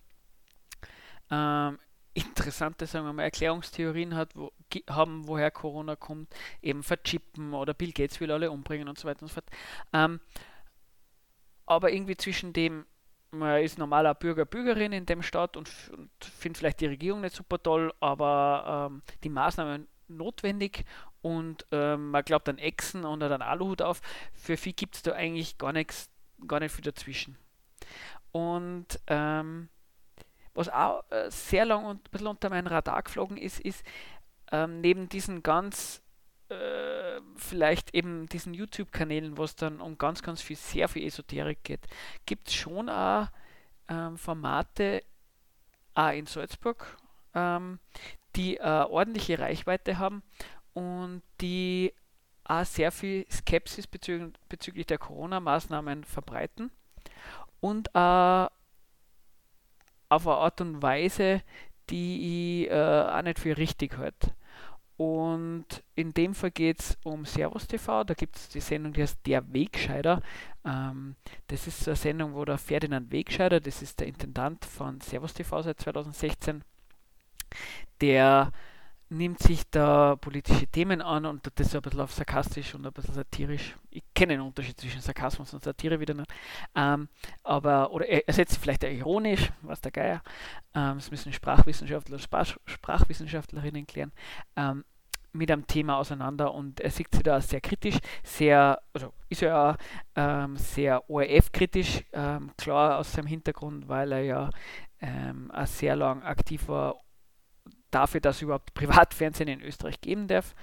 [1.30, 1.78] ähm,
[2.16, 4.52] interessante, sagen wir mal, Erklärungstheorien hat, wo,
[4.90, 9.22] haben, woher Corona kommt, eben verchippen oder Bill Gates will alle umbringen und so weiter
[9.22, 9.50] und so fort.
[9.94, 10.20] Ähm,
[11.68, 12.88] aber irgendwie zwischen dem,
[13.32, 17.36] man ist normaler Bürger, Bürgerin in dem Staat und, und findet vielleicht die Regierung nicht
[17.36, 20.86] super toll, aber ähm, die Maßnahmen notwendig
[21.22, 24.02] und ähm, man glaubt an Echsen und an Aluhut auf.
[24.34, 26.10] Für viel gibt es da eigentlich gar nichts,
[26.48, 27.38] gar nicht viel dazwischen.
[28.32, 29.70] Und ähm,
[30.54, 33.84] was auch äh, sehr lang und ein bisschen unter meinen Radar geflogen ist, ist
[34.52, 36.02] ähm, neben diesen ganz
[36.50, 41.64] äh, vielleicht eben diesen YouTube-Kanälen, wo es dann um ganz, ganz viel, sehr viel Esoterik
[41.64, 41.88] geht,
[42.26, 43.28] gibt es schon auch
[43.88, 45.04] ähm, Formate,
[45.96, 46.98] auch in Salzburg,
[47.34, 47.80] ähm,
[48.36, 50.22] die äh, ordentliche Reichweite haben
[50.74, 51.94] und die
[52.44, 56.70] auch sehr viel Skepsis bezü bezüglich der Corona-Maßnahmen verbreiten
[57.60, 58.48] und äh,
[60.10, 61.42] auf eine Art und Weise,
[61.90, 64.36] die ich äh, auch nicht für richtig halte.
[64.98, 68.04] Und in dem Fall geht es um Servus TV.
[68.06, 70.22] Da gibt es die Sendung, die heißt Der Wegscheider.
[70.64, 71.16] Ähm,
[71.48, 75.62] das ist eine Sendung, wo der Ferdinand Wegscheider, das ist der Intendant von Servus TV
[75.64, 76.64] seit 2016,
[78.00, 78.52] der
[79.10, 82.94] nimmt sich da politische Themen an und das so ein bisschen auf sarkastisch und ein
[82.94, 83.76] bisschen satirisch.
[83.92, 86.32] Ich kenne den Unterschied zwischen Sarkasmus und Satire wieder nicht.
[86.76, 87.08] Ähm,
[87.44, 90.22] aber, oder er setzt vielleicht ironisch, was der Geier.
[90.74, 94.12] Ähm, das müssen Sprachwissenschaftler, Sprach, Sprachwissenschaftlerinnen klären.
[94.56, 94.84] Ähm,
[95.36, 99.72] mit einem Thema auseinander und er sieht sich da sehr kritisch, sehr, also ist ja
[99.72, 99.76] auch
[100.16, 104.50] ähm, sehr ORF-kritisch, ähm, klar aus seinem Hintergrund, weil er ja
[105.02, 106.96] ähm, auch sehr lang aktiv war
[107.96, 110.54] dafür, dass es überhaupt Privatfernsehen in Österreich geben darf.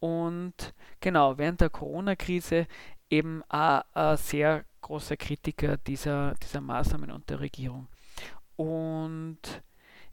[0.00, 2.66] Und genau, während der Corona-Krise
[3.08, 7.86] eben auch ein sehr großer Kritiker dieser, dieser Maßnahmen und der Regierung.
[8.56, 9.38] Und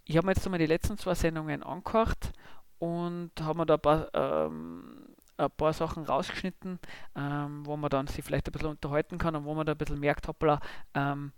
[0.05, 2.33] ich habe mir jetzt einmal die letzten zwei Sendungen angehört
[2.77, 6.79] und habe mir da ein paar, ähm, ein paar Sachen rausgeschnitten,
[7.15, 9.77] ähm, wo man dann sich vielleicht ein bisschen unterhalten kann und wo man da ein
[9.77, 10.59] bisschen merkt, hoppla,
[10.93, 11.31] ähm,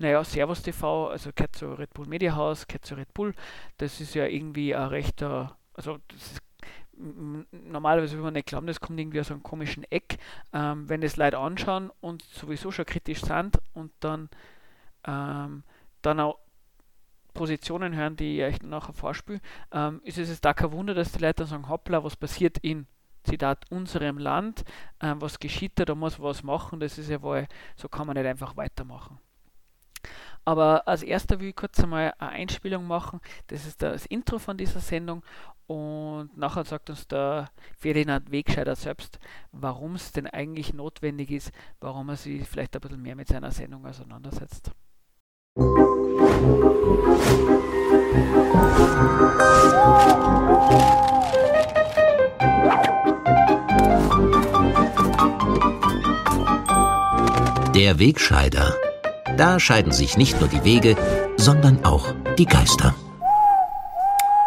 [0.00, 3.34] naja, Servus TV, also gehört zu Red Bull Media House, gehört zu Red Bull.
[3.76, 6.40] Das ist ja irgendwie ein rechter, also ist
[7.02, 10.18] normalerweise würde man nicht glauben, das kommt irgendwie aus einem komischen Eck.
[10.52, 14.28] Ähm, wenn das Leute anschauen und sowieso schon kritisch sind und dann,
[15.04, 15.62] ähm,
[16.02, 16.38] dann auch
[17.32, 19.40] Positionen hören, die ich euch nachher vorspiele,
[19.72, 22.58] ähm, ist es jetzt da kein Wunder, dass die Leute dann sagen, hoppla, was passiert
[22.58, 22.86] in
[23.22, 24.64] Zitat unserem Land,
[25.00, 28.16] ähm, was geschieht da, da muss was machen, das ist ja wohl, so kann man
[28.16, 29.18] nicht einfach weitermachen.
[30.50, 33.20] Aber als erster will ich kurz einmal eine Einspielung machen.
[33.46, 35.22] Das ist das Intro von dieser Sendung.
[35.68, 39.20] Und nachher sagt uns der Ferdinand Wegscheider selbst,
[39.52, 43.52] warum es denn eigentlich notwendig ist, warum er sich vielleicht ein bisschen mehr mit seiner
[43.52, 44.72] Sendung auseinandersetzt.
[57.76, 58.89] Der Wegscheider
[59.36, 60.96] da scheiden sich nicht nur die Wege,
[61.36, 62.94] sondern auch die Geister.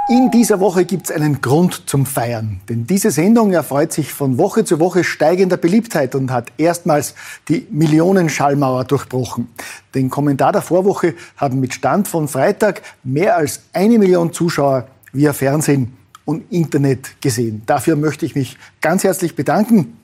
[0.10, 4.38] In dieser Woche gibt es einen Grund zum Feiern, denn diese Sendung erfreut sich von
[4.38, 7.16] Woche zu Woche steigender Beliebtheit und hat erstmals
[7.48, 9.48] die Millionenschallmauer durchbrochen.
[9.96, 15.32] Den Kommentar der Vorwoche haben mit Stand von Freitag mehr als eine Million Zuschauer via
[15.32, 15.94] Fernsehen
[16.26, 17.62] und Internet gesehen.
[17.66, 19.98] Dafür möchte ich mich ganz herzlich bedanken.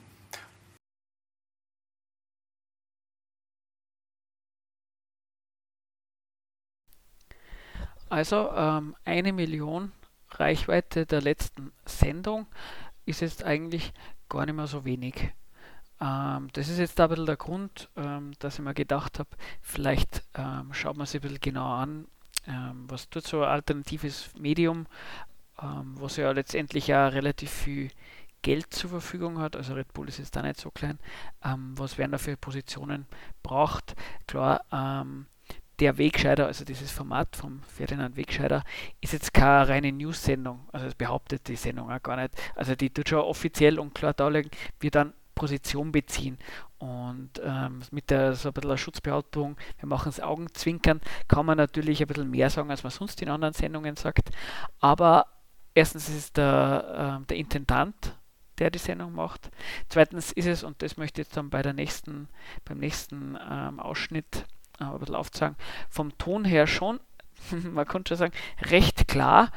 [8.10, 9.92] Also ähm, eine Million
[10.32, 12.46] Reichweite der letzten Sendung
[13.06, 13.92] ist jetzt eigentlich
[14.28, 15.32] gar nicht mehr so wenig.
[16.00, 19.30] Ähm, das ist jetzt ein bisschen der Grund, ähm, dass ich mir gedacht habe,
[19.62, 22.06] vielleicht ähm, schaut man sich ein bisschen genauer an,
[22.48, 24.86] ähm, was tut so ein alternatives Medium,
[25.62, 27.90] ähm, was ja letztendlich ja relativ viel
[28.42, 30.98] Geld zur Verfügung hat, also Red Bull ist jetzt da nicht so klein,
[31.42, 33.04] was werden da für Positionen
[33.42, 33.94] braucht.
[34.26, 34.64] Klar,
[35.80, 38.64] der Wegscheider, also dieses Format vom Ferdinand Wegscheider,
[39.00, 40.68] ist jetzt keine reine News-Sendung.
[40.72, 42.34] Also das behauptet die Sendung auch gar nicht.
[42.54, 46.38] Also die tut schon offiziell und klar darlegen, wir dann Position beziehen.
[46.78, 52.02] Und ähm, mit der so ein bisschen Schutzbehauptung, wir machen es Augenzwinkern, kann man natürlich
[52.02, 54.30] ein bisschen mehr sagen, als man sonst in anderen Sendungen sagt.
[54.80, 55.26] Aber
[55.74, 58.18] erstens ist es der, äh, der Intendant,
[58.58, 59.50] der die Sendung macht.
[59.88, 62.28] Zweitens ist es, und das möchte ich jetzt dann bei der nächsten,
[62.66, 64.44] beim nächsten ähm, Ausschnitt
[64.80, 65.56] ein bisschen aufzeigen,
[65.88, 67.00] vom Ton her schon,
[67.50, 68.34] man könnte schon sagen,
[68.70, 69.50] recht klar.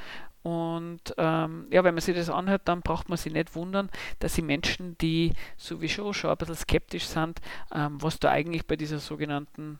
[0.44, 4.34] Und ähm, ja, wenn man sich das anhört, dann braucht man sich nicht wundern, dass
[4.34, 7.40] die Menschen, die sowieso schon ein bisschen skeptisch sind,
[7.74, 9.80] ähm, was da eigentlich bei dieser sogenannten,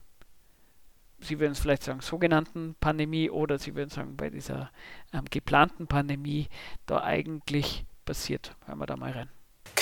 [1.20, 4.70] Sie würden es vielleicht sagen, sogenannten Pandemie oder Sie würden sagen, bei dieser
[5.12, 6.48] ähm, geplanten Pandemie
[6.86, 8.56] da eigentlich passiert.
[8.64, 9.28] Hören wir da mal rein.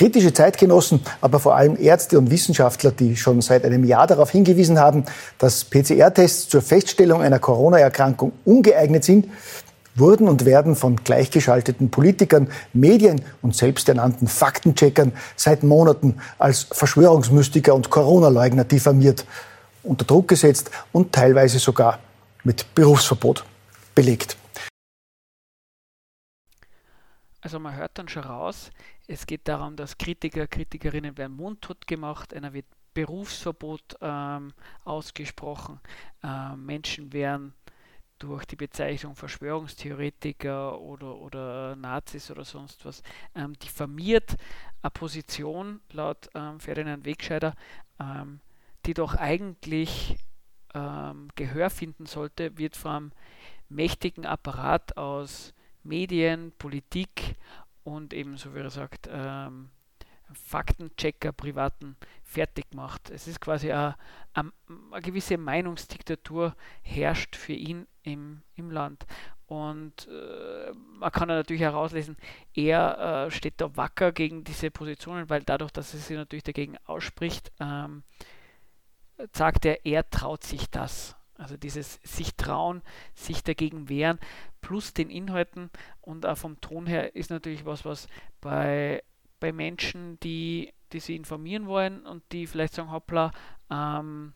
[0.03, 4.81] Kritische Zeitgenossen, aber vor allem Ärzte und Wissenschaftler, die schon seit einem Jahr darauf hingewiesen
[4.81, 5.05] haben,
[5.39, 9.29] dass PCR-Tests zur Feststellung einer Corona-Erkrankung ungeeignet sind,
[9.95, 17.91] wurden und werden von gleichgeschalteten Politikern, Medien und selbsternannten Faktencheckern seit Monaten als Verschwörungsmystiker und
[17.91, 19.25] Corona-Leugner diffamiert,
[19.85, 22.01] unter Druck gesetzt und teilweise sogar
[22.43, 23.45] mit Berufsverbot
[23.95, 24.37] belegt.
[27.41, 28.71] Also man hört dann schon raus,
[29.07, 34.53] es geht darum, dass Kritiker, Kritikerinnen werden mundtot gemacht, einer wird Berufsverbot ähm,
[34.85, 35.81] ausgesprochen,
[36.23, 37.55] äh, Menschen werden
[38.19, 43.03] durch die Bezeichnung Verschwörungstheoretiker oder, oder Nazis oder sonst was
[43.35, 44.37] ähm, diffamiert.
[44.81, 47.55] Eine Position laut ähm, Ferdinand Wegscheider,
[47.99, 48.41] ähm,
[48.87, 50.17] die doch eigentlich
[50.75, 53.11] ähm, Gehör finden sollte, wird vom
[53.69, 57.35] mächtigen Apparat aus Medien, Politik
[57.85, 59.71] und eben, so wie er sagt, ähm,
[60.35, 63.11] Faktenchecker, privaten fertig gemacht.
[63.11, 63.97] Es ist quasi eine,
[64.33, 64.53] eine,
[64.91, 69.07] eine, gewisse Meinungsdiktatur herrscht für ihn im, im Land.
[69.47, 72.17] Und äh, man kann natürlich herauslesen,
[72.55, 76.79] er äh, steht da wacker gegen diese Positionen, weil dadurch, dass er sich natürlich dagegen
[76.87, 78.03] ausspricht, ähm,
[79.33, 81.17] sagt er, er traut sich das.
[81.43, 82.83] Also dieses sich trauen,
[83.15, 84.19] sich dagegen wehren,
[84.61, 88.07] plus den Inhalten und auch vom Ton her ist natürlich was, was
[88.41, 89.03] bei,
[89.41, 93.33] bei Menschen, die, die sich informieren wollen und die vielleicht sagen, hoppla,
[93.71, 94.35] ähm,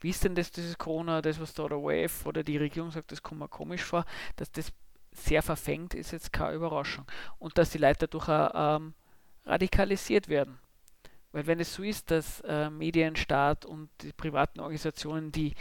[0.00, 3.12] wie ist denn das, dieses Corona, das, was da der ORF oder die Regierung sagt,
[3.12, 4.04] das kommt mir komisch vor,
[4.36, 4.72] dass das
[5.12, 7.06] sehr verfängt, ist jetzt keine Überraschung.
[7.38, 8.94] Und dass die Leute dadurch auch ähm,
[9.44, 10.58] radikalisiert werden.
[11.32, 15.54] Weil wenn es so ist, dass äh, Medienstaat und die privaten Organisationen, die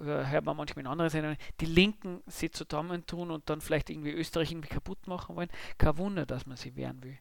[0.00, 4.50] hört man manchmal in anderen Sendungen, die Linken sich zusammentun und dann vielleicht irgendwie Österreich
[4.50, 7.18] irgendwie kaputt machen wollen, kein Wunder, dass man sie wehren will.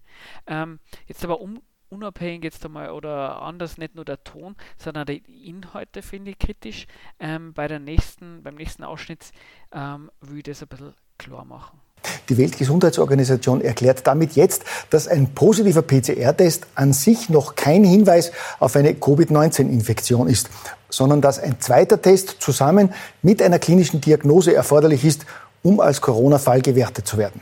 [0.47, 5.47] Ähm, jetzt aber um, unabhängig jetzt einmal oder anders nicht nur der Ton, sondern die
[5.47, 6.87] Inhalte finde ich kritisch.
[7.19, 9.31] Ähm, bei der nächsten, beim nächsten Ausschnitt
[9.71, 11.81] ähm, will ich das ein bisschen klar machen.
[12.29, 18.75] Die Weltgesundheitsorganisation erklärt damit jetzt, dass ein positiver PCR-Test an sich noch kein Hinweis auf
[18.75, 20.49] eine Covid-19-Infektion ist,
[20.89, 25.25] sondern dass ein zweiter Test zusammen mit einer klinischen Diagnose erforderlich ist,
[25.63, 27.41] um als Corona-Fall gewertet zu werden.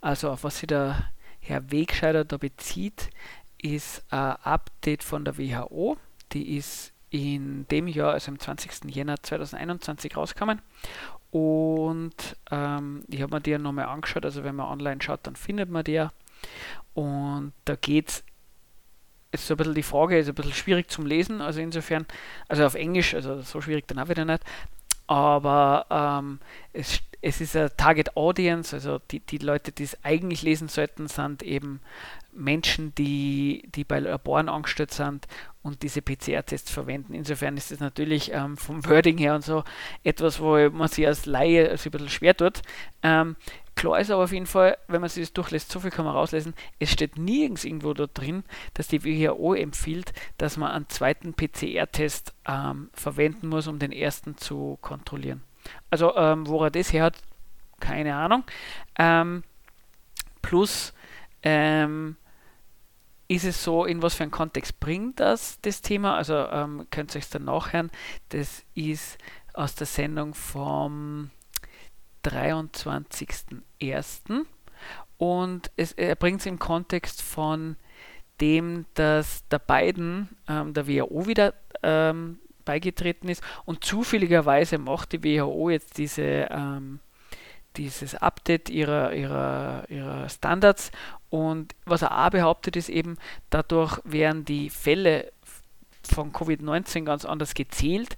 [0.00, 3.10] Also auf was sich der Herr Wegscheider da bezieht,
[3.58, 5.96] ist ein Update von der WHO.
[6.32, 8.92] Die ist in dem Jahr, also am 20.
[8.92, 10.60] Jänner 2021 rausgekommen.
[11.30, 14.24] Und ähm, ich habe mir die ja nochmal angeschaut.
[14.24, 16.12] Also wenn man online schaut, dann findet man die ja.
[16.94, 18.24] Und da geht es
[19.30, 22.06] ist so ein bisschen die Frage, ist ein bisschen schwierig zum Lesen, also insofern,
[22.48, 24.44] also auf Englisch, also so schwierig dann auch wieder nicht,
[25.08, 26.38] aber ähm,
[26.72, 31.08] es, es ist eine Target Audience, also die, die Leute, die es eigentlich lesen sollten,
[31.08, 31.80] sind eben
[32.32, 35.26] Menschen, die, die bei Laboren angestellt sind
[35.62, 37.14] und diese PCR-Tests verwenden.
[37.14, 39.64] Insofern ist es natürlich ähm, vom Wording her und so
[40.02, 42.60] etwas, wo man sich als Laie also ein bisschen schwer tut.
[43.02, 43.36] Ähm,
[43.74, 46.14] klar ist aber auf jeden Fall, wenn man sich das durchlässt, so viel kann man
[46.14, 51.32] rauslesen, es steht nirgends irgendwo da drin, dass die WHO empfiehlt, dass man einen zweiten
[51.32, 55.40] PCR-Test ähm, verwenden muss, um den ersten zu kontrollieren.
[55.90, 57.16] Also ähm, woran das her hat,
[57.80, 58.44] keine Ahnung.
[58.98, 59.42] Ähm,
[60.42, 60.92] plus
[61.42, 62.16] ähm,
[63.28, 66.16] ist es so, in was für einen Kontext bringt das das Thema?
[66.16, 67.90] Also ähm, könnt ihr euch dann nachhören.
[68.30, 69.18] Das ist
[69.54, 71.30] aus der Sendung vom
[72.24, 74.44] 23.01.
[75.16, 77.76] Und es, er bringt es im Kontext von
[78.40, 85.22] dem, dass der Biden ähm, der WHO wieder ähm, beigetreten ist und zufälligerweise macht die
[85.22, 87.00] WHO jetzt diese ähm,
[87.76, 90.90] dieses Update ihrer, ihrer, ihrer Standards.
[91.30, 93.16] Und was er auch behauptet, ist eben,
[93.50, 95.32] dadurch werden die Fälle
[96.02, 98.16] von Covid-19 ganz anders gezählt.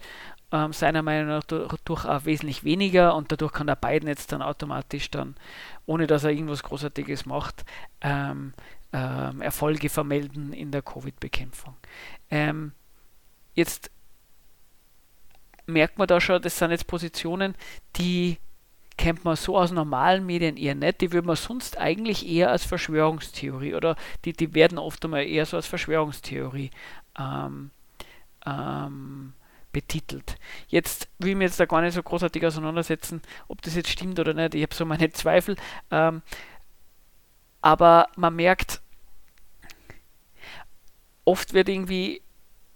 [0.53, 4.43] Ähm, seiner Meinung nach durch auch wesentlich weniger und dadurch kann der Biden jetzt dann
[4.43, 5.35] automatisch dann,
[5.87, 7.65] ohne dass er irgendwas Großartiges macht,
[8.01, 8.53] ähm,
[8.93, 11.75] ähm, Erfolge vermelden in der Covid-Bekämpfung.
[12.31, 12.73] Ähm,
[13.55, 13.91] jetzt
[15.67, 17.55] merkt man da schon, das sind jetzt Positionen,
[17.97, 18.39] die
[18.97, 21.01] kennt man so aus normalen Medien eher nicht.
[21.01, 25.45] Die würde man sonst eigentlich eher als Verschwörungstheorie oder die, die werden oft einmal eher
[25.45, 26.71] so als Verschwörungstheorie
[27.19, 27.71] ähm,
[28.47, 29.35] ähm,
[29.73, 30.37] betitelt.
[30.69, 34.19] Jetzt will ich mir jetzt da gar nicht so großartig auseinandersetzen, ob das jetzt stimmt
[34.19, 34.55] oder nicht.
[34.55, 35.57] Ich habe so meine Zweifel.
[35.91, 36.23] Ähm,
[37.61, 38.81] aber man merkt,
[41.25, 42.23] oft wird irgendwie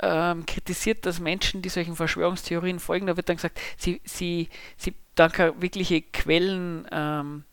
[0.02, 4.94] ähm, kritisiert, dass Menschen, die solchen Verschwörungstheorien folgen, da wird dann gesagt, sie, sie, sie
[5.14, 7.44] dann keine wirkliche Quellen, ähm,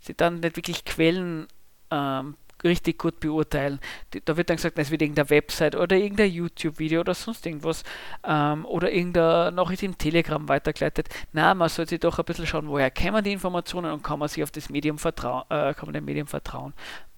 [0.00, 1.46] sie dann nicht wirklich Quellen
[1.90, 3.78] ähm, richtig gut beurteilen.
[4.24, 7.84] Da wird dann gesagt, es wird irgendeine Website oder irgendein YouTube-Video oder sonst irgendwas
[8.24, 11.08] ähm, oder irgendeine Nachricht im Telegram weitergeleitet.
[11.32, 14.42] Na, man sollte doch ein bisschen schauen, woher kämen die Informationen und kann man sich
[14.42, 16.72] auf das Medium vertrauen, äh, kann man dem Medium vertrauen.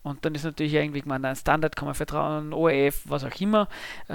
[0.07, 3.69] Und dann ist natürlich irgendwie man ein Standard, kann man vertrauen, ORF, was auch immer,
[4.07, 4.15] äh,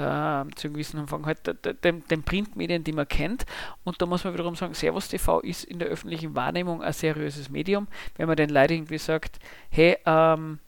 [0.54, 1.40] zu einem gewissen Umfang halt
[1.84, 3.44] den, den Printmedien, die man kennt.
[3.84, 7.50] Und da muss man wiederum sagen, Servus TV ist in der öffentlichen Wahrnehmung ein seriöses
[7.50, 7.88] Medium.
[8.16, 10.60] Wenn man den Leuten irgendwie sagt, hey, ähm,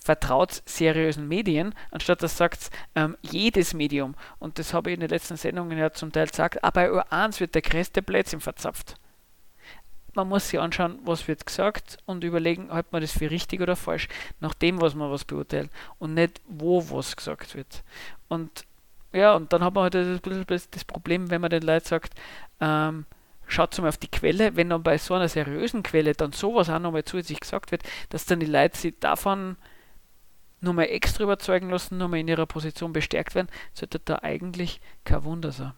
[0.00, 4.14] vertraut seriösen Medien, anstatt dass sagt ähm, jedes Medium.
[4.38, 7.40] Und das habe ich in den letzten Sendungen ja zum Teil gesagt, aber bei Ö1
[7.40, 8.94] wird der größte Blödsinn verzapft
[10.16, 13.76] man muss sich anschauen, was wird gesagt und überlegen, hält man das für richtig oder
[13.76, 14.08] falsch,
[14.40, 17.84] nach dem, was man was beurteilt und nicht, wo was gesagt wird.
[18.28, 18.64] Und
[19.12, 19.94] ja, und dann hat man halt
[20.50, 22.14] das, das Problem, wenn man den Leuten sagt,
[22.60, 23.06] ähm,
[23.46, 26.78] schaut mal auf die Quelle, wenn dann bei so einer seriösen Quelle dann sowas auch
[26.78, 29.56] nochmal zusätzlich gesagt wird, dass dann die Leute sich davon
[30.60, 35.52] nochmal extra überzeugen lassen, nochmal in ihrer Position bestärkt werden, sollte da eigentlich kein Wunder
[35.52, 35.72] sein.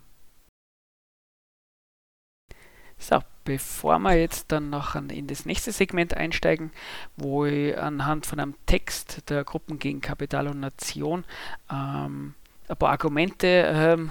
[2.99, 6.73] So, bevor wir jetzt dann noch in das nächste Segment einsteigen,
[7.17, 11.25] wo ich anhand von einem Text der Gruppen gegen Kapital und Nation
[11.71, 12.35] ähm,
[12.69, 14.11] ein paar Argumente ähm,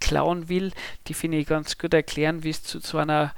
[0.00, 0.72] klauen will,
[1.06, 3.34] die finde ich ganz gut erklären, wie es zu, zu einer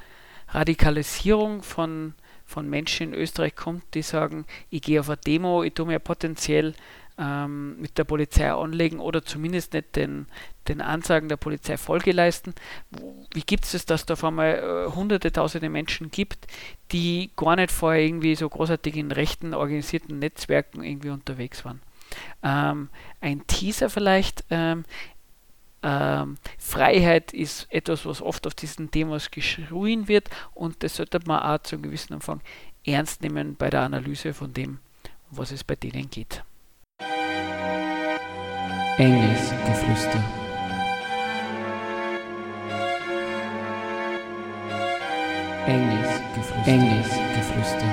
[0.49, 5.75] Radikalisierung von, von Menschen in Österreich kommt, die sagen, ich gehe auf eine Demo, ich
[5.75, 6.75] tue mir potenziell
[7.19, 10.27] ähm, mit der Polizei anlegen oder zumindest nicht den,
[10.69, 12.55] den Ansagen der Polizei Folge leisten.
[13.35, 14.55] Wie gibt es das, dass da auf einmal
[14.89, 16.47] äh, hunderte, tausende Menschen gibt,
[16.93, 21.81] die gar nicht vorher irgendwie so großartig in rechten organisierten Netzwerken irgendwie unterwegs waren?
[22.43, 22.89] Ähm,
[23.21, 24.45] ein Teaser vielleicht.
[24.51, 24.85] Ähm,
[25.83, 31.41] ähm, Freiheit ist etwas, was oft auf diesen Demos geschrien wird und das sollte man
[31.41, 32.41] auch zu einem gewissen Umfang
[32.85, 34.81] ernst nehmen bei der Analyse von dem,
[35.31, 36.43] was es bei denen geht.
[38.99, 40.25] Enges Geflüster.
[45.69, 46.67] Enges Geflüster.
[46.67, 47.87] Enges Geflüster.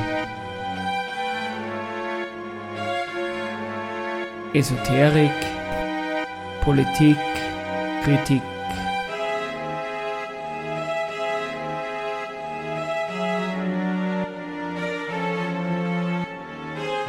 [4.54, 5.32] Esoterik,
[6.62, 7.18] Politik,
[8.04, 8.42] Kritik.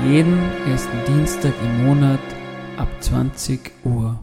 [0.06, 0.38] Jeden
[0.70, 2.20] ersten Dienstag im Monat
[2.76, 4.20] ab 20 Uhr.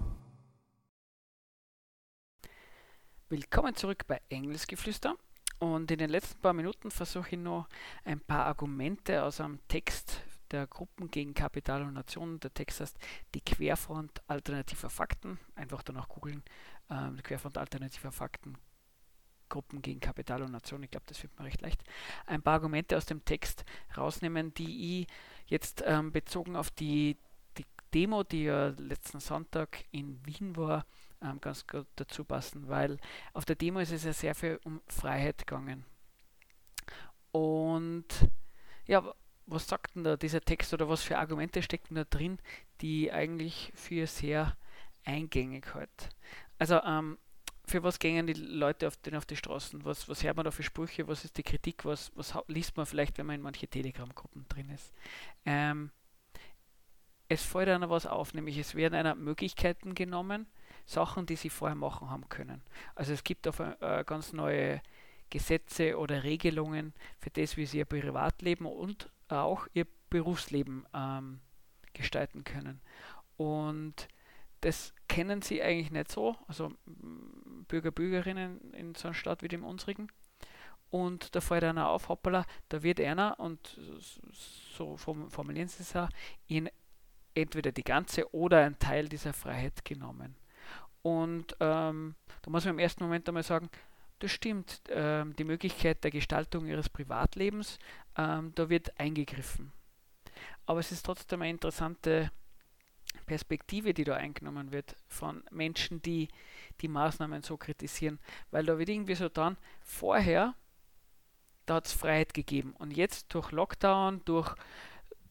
[3.29, 5.15] Willkommen zurück bei Engelsgeflüster.
[5.57, 7.67] Und in den letzten paar Minuten versuche ich noch
[8.03, 12.39] ein paar Argumente aus einem Text der Gruppen gegen Kapital und Nationen.
[12.41, 12.95] Der Text heißt
[13.33, 15.39] Die Querfront alternativer Fakten.
[15.55, 16.43] Einfach danach googeln.
[16.91, 18.55] Ähm, Querfront alternativer Fakten.
[19.49, 20.83] Gruppen gegen Kapital und Nationen.
[20.83, 21.83] Ich glaube, das wird mir recht leicht.
[22.27, 23.65] Ein paar Argumente aus dem Text
[23.97, 25.07] rausnehmen, die ich
[25.47, 27.17] jetzt ähm, bezogen auf die
[27.93, 30.85] Demo, die ja letzten Sonntag in Wien war,
[31.21, 32.97] ähm, ganz gut dazu passen, weil
[33.33, 35.85] auf der Demo ist es ja sehr viel um Freiheit gegangen.
[37.31, 38.05] Und
[38.85, 39.13] ja,
[39.45, 42.39] was sagt denn da dieser Text oder was für Argumente stecken da drin,
[42.81, 44.55] die eigentlich für sehr
[45.05, 46.09] eingängig halt.
[46.57, 47.17] Also ähm,
[47.65, 49.83] für was gehen die Leute auf, denn auf die Straßen?
[49.85, 51.07] Was, was hört man da für Sprüche?
[51.07, 51.85] Was ist die Kritik?
[51.85, 54.91] Was, was liest man vielleicht, wenn man in manche Telegram-Gruppen drin ist?
[55.45, 55.91] Ähm,
[57.33, 60.47] es fällt einer was auf, nämlich es werden einer Möglichkeiten genommen,
[60.85, 62.61] Sachen, die sie vorher machen haben können.
[62.95, 64.81] Also es gibt auf äh, ganz neue
[65.29, 71.39] Gesetze oder Regelungen für das, wie sie ihr Privatleben und auch ihr Berufsleben ähm,
[71.93, 72.81] gestalten können.
[73.37, 74.07] Und
[74.61, 76.71] das kennen sie eigentlich nicht so, also
[77.67, 80.07] Bürger, Bürgerinnen in so einer Stadt wie dem unsrigen.
[80.89, 83.79] Und da fällt einer auf, hoppala, da wird einer, und
[84.77, 86.09] so formulieren sie es auch,
[86.47, 86.69] in
[87.35, 90.35] entweder die ganze oder ein Teil dieser Freiheit genommen.
[91.01, 93.69] Und ähm, da muss man im ersten Moment einmal sagen,
[94.19, 97.77] das stimmt, ähm, die Möglichkeit der Gestaltung ihres Privatlebens,
[98.17, 99.71] ähm, da wird eingegriffen.
[100.65, 102.31] Aber es ist trotzdem eine interessante
[103.25, 106.29] Perspektive, die da eingenommen wird von Menschen, die
[106.81, 108.19] die Maßnahmen so kritisieren,
[108.51, 110.55] weil da wird irgendwie so dann vorher,
[111.65, 114.55] da hat es Freiheit gegeben und jetzt durch Lockdown, durch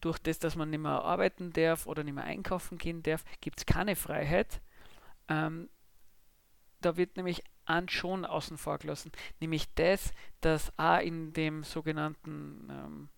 [0.03, 3.59] durch das, dass man nicht mehr arbeiten darf oder nicht mehr einkaufen gehen darf, gibt
[3.59, 4.61] es keine Freiheit.
[5.29, 5.69] Ähm,
[6.81, 10.11] da wird nämlich an schon außen vor gelassen, nämlich das,
[10.41, 13.09] dass auch in dem sogenannten ähm,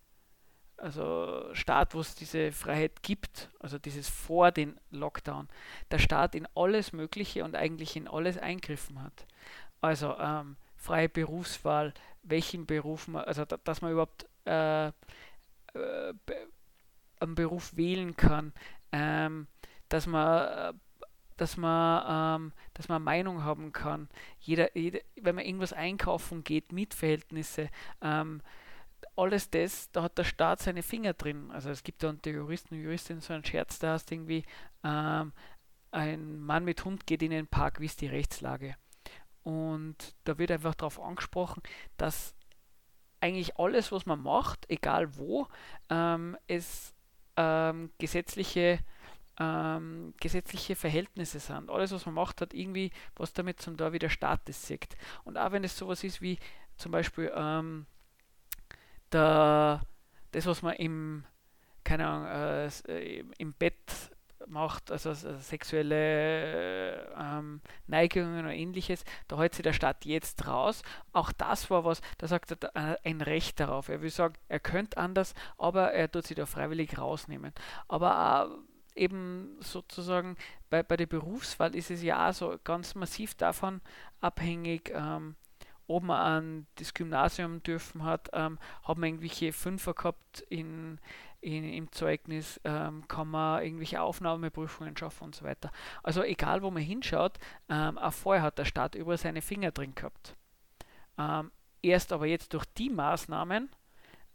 [0.78, 5.48] also Staat, wo es diese Freiheit gibt, also dieses vor den Lockdown,
[5.90, 9.26] der Staat in alles Mögliche und eigentlich in alles eingriffen hat.
[9.82, 11.94] Also ähm, freie Berufswahl,
[12.24, 16.14] welchen Beruf man, also dass man überhaupt äh, äh,
[17.26, 18.54] einen Beruf wählen kann,
[18.92, 19.48] ähm,
[19.90, 20.74] dass man äh,
[21.38, 24.10] dass man, ähm, dass man Meinung haben kann.
[24.40, 27.70] Jeder, jeder, wenn man irgendwas einkaufen geht, Mietverhältnisse,
[28.02, 28.42] ähm,
[29.16, 31.52] alles das, da hat der Staat seine Finger drin.
[31.52, 34.46] Also es gibt da unter Juristen und Juristinnen so einen Scherz, da hast irgendwie
[34.84, 35.34] ähm,
[35.92, 38.76] ein Mann mit Hund geht in den Park, wie ist die Rechtslage?
[39.44, 41.62] Und da wird einfach darauf angesprochen,
[41.98, 42.34] dass
[43.22, 45.48] eigentlich alles, was man macht, egal wo,
[45.90, 46.95] ähm, es
[47.38, 48.80] ähm, gesetzliche,
[49.40, 51.70] ähm, gesetzliche Verhältnisse sind.
[51.70, 54.96] Alles, was man macht, hat irgendwie was damit zum da wie der Staat das sieht.
[55.24, 56.40] Und auch wenn es sowas ist wie
[56.78, 57.86] zum Beispiel ähm,
[59.12, 59.82] der,
[60.32, 61.26] das, was man im,
[61.84, 62.28] keine Ahnung,
[62.88, 64.12] äh, im Bett
[64.48, 70.82] macht, also sexuelle ähm, Neigungen oder ähnliches, da hält sich der Staat jetzt raus.
[71.14, 73.90] Auch das war was, da sagt er ein Recht darauf.
[73.90, 77.54] Er will sagen, er könnte anders, aber er tut sich da freiwillig rausnehmen.
[77.88, 78.50] Aber auch
[78.96, 80.38] eben sozusagen
[80.70, 83.82] bei, bei der Berufswahl ist es ja so ganz massiv davon
[84.22, 85.36] abhängig, ähm,
[85.88, 91.00] ob man an das Gymnasium dürfen hat, ähm, haben wir irgendwelche Fünfer gehabt in,
[91.46, 95.72] in, im Zeugnis, ähm, kann man irgendwelche Aufnahmeprüfungen schaffen und so weiter.
[96.04, 97.38] Also egal, wo man hinschaut,
[97.70, 100.36] ähm, auch vorher hat der Staat über seine Finger drin gehabt.
[101.18, 103.70] Ähm, erst aber jetzt durch die Maßnahmen,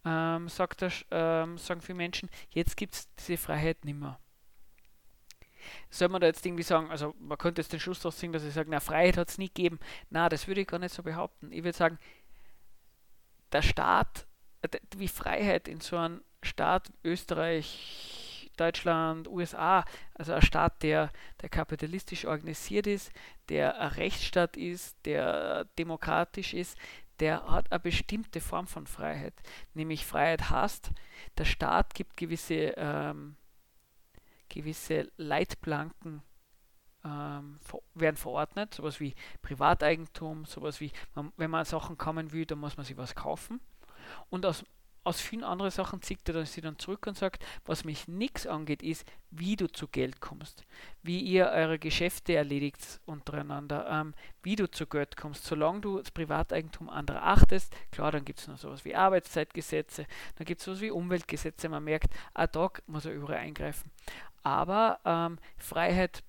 [0.05, 4.19] ähm, sagt er, ähm, sagen viele Menschen, jetzt gibt es diese Freiheit nicht mehr
[5.91, 8.45] soll man da jetzt irgendwie sagen, also man könnte jetzt den Schluss daraus ziehen, dass
[8.45, 9.79] ich sage, na, Freiheit hat es nie gegeben.
[10.09, 11.53] Na, das würde ich gar nicht so behaupten.
[11.53, 11.99] Ich würde sagen,
[13.53, 14.27] der Staat,
[14.97, 19.85] wie Freiheit in so einem Staat Österreich, Deutschland, USA,
[20.15, 21.11] also ein Staat, der,
[21.41, 23.11] der kapitalistisch organisiert ist,
[23.49, 26.77] der ein Rechtsstaat ist, der demokratisch ist,
[27.21, 29.35] der hat eine bestimmte Form von Freiheit.
[29.75, 30.91] Nämlich Freiheit heißt,
[31.39, 33.37] der Staat gibt gewisse ähm,
[34.51, 36.23] gewisse Leitplanken
[37.03, 37.59] ähm,
[37.95, 42.77] werden verordnet, sowas wie Privateigentum, sowas wie, man, wenn man Sachen kommen will, dann muss
[42.77, 43.61] man sich was kaufen.
[44.29, 44.65] Und aus,
[45.03, 48.83] aus vielen anderen Sachen zieht er sie dann zurück und sagt, was mich nichts angeht,
[48.83, 50.65] ist, wie du zu Geld kommst,
[51.03, 55.45] wie ihr eure Geschäfte erledigt untereinander, ähm, wie du zu Geld kommst.
[55.45, 60.45] Solange du das Privateigentum anderer achtest, klar, dann gibt es noch sowas wie Arbeitszeitgesetze, dann
[60.45, 63.91] gibt es sowas wie Umweltgesetze, man merkt, ah, da muss er überall eingreifen
[64.43, 66.23] aber ähm, Freiheit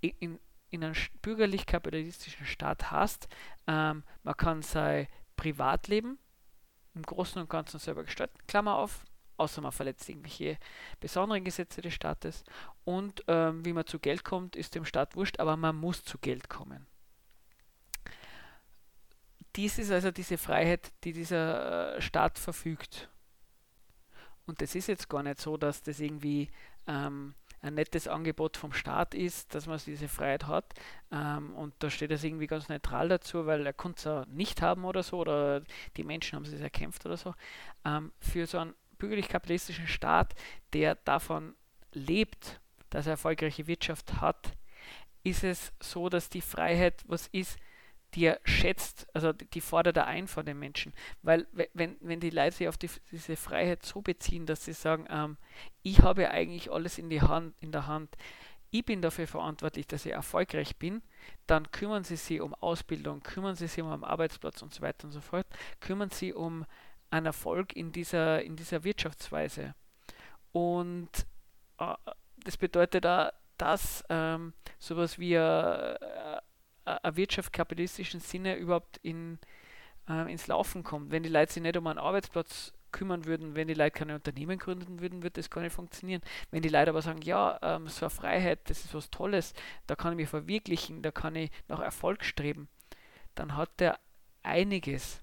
[0.00, 0.38] in,
[0.70, 3.28] in einem bürgerlich-kapitalistischen Staat hast,
[3.66, 6.18] ähm, man kann sein Privatleben
[6.96, 9.04] im Großen und Ganzen selber gestalten, Klammer auf,
[9.36, 10.58] außer man verletzt irgendwelche
[10.98, 12.42] besonderen Gesetze des Staates.
[12.84, 16.18] Und ähm, wie man zu Geld kommt, ist dem Staat wurscht, aber man muss zu
[16.18, 16.86] Geld kommen.
[19.54, 23.08] Dies ist also diese Freiheit, die dieser äh, Staat verfügt.
[24.46, 26.50] Und das ist jetzt gar nicht so, dass das irgendwie
[26.86, 27.34] ähm,
[27.66, 30.74] ein nettes Angebot vom Staat ist, dass man diese Freiheit hat.
[31.12, 34.84] Ähm, und da steht es irgendwie ganz neutral dazu, weil er konnte es nicht haben
[34.84, 35.62] oder so, oder
[35.96, 37.34] die Menschen haben es erkämpft oder so.
[37.84, 40.34] Ähm, für so einen bürgerlich-kapitalistischen Staat,
[40.72, 41.54] der davon
[41.92, 42.60] lebt,
[42.90, 44.52] dass er erfolgreiche Wirtschaft hat,
[45.22, 47.58] ist es so, dass die Freiheit was ist,
[48.16, 50.92] die er schätzt, also die fordert er ein von den Menschen.
[51.22, 55.06] Weil wenn, wenn die Leute sich auf die, diese Freiheit so beziehen, dass sie sagen,
[55.10, 55.36] ähm,
[55.82, 58.16] ich habe eigentlich alles in, die Hand, in der Hand,
[58.70, 61.02] ich bin dafür verantwortlich, dass ich erfolgreich bin,
[61.46, 65.04] dann kümmern sie sich um Ausbildung, kümmern sie sich um einen Arbeitsplatz und so weiter
[65.04, 65.46] und so fort,
[65.80, 66.64] kümmern sie um
[67.10, 69.74] einen Erfolg in dieser, in dieser Wirtschaftsweise.
[70.52, 71.10] Und
[71.78, 71.94] äh,
[72.44, 76.38] das bedeutet da, dass ähm, sowas wie äh,
[76.86, 77.52] eine Wirtschaft
[78.20, 79.38] Sinne überhaupt in,
[80.08, 81.10] äh, ins Laufen kommt.
[81.10, 84.58] Wenn die Leute sich nicht um einen Arbeitsplatz kümmern würden, wenn die Leute keine Unternehmen
[84.58, 86.22] gründen würden, würde das gar nicht funktionieren.
[86.50, 89.52] Wenn die Leute aber sagen, ja, ähm, so eine Freiheit, das ist was Tolles,
[89.86, 92.68] da kann ich mich verwirklichen, da kann ich nach Erfolg streben,
[93.34, 93.98] dann hat der
[94.42, 95.22] einiges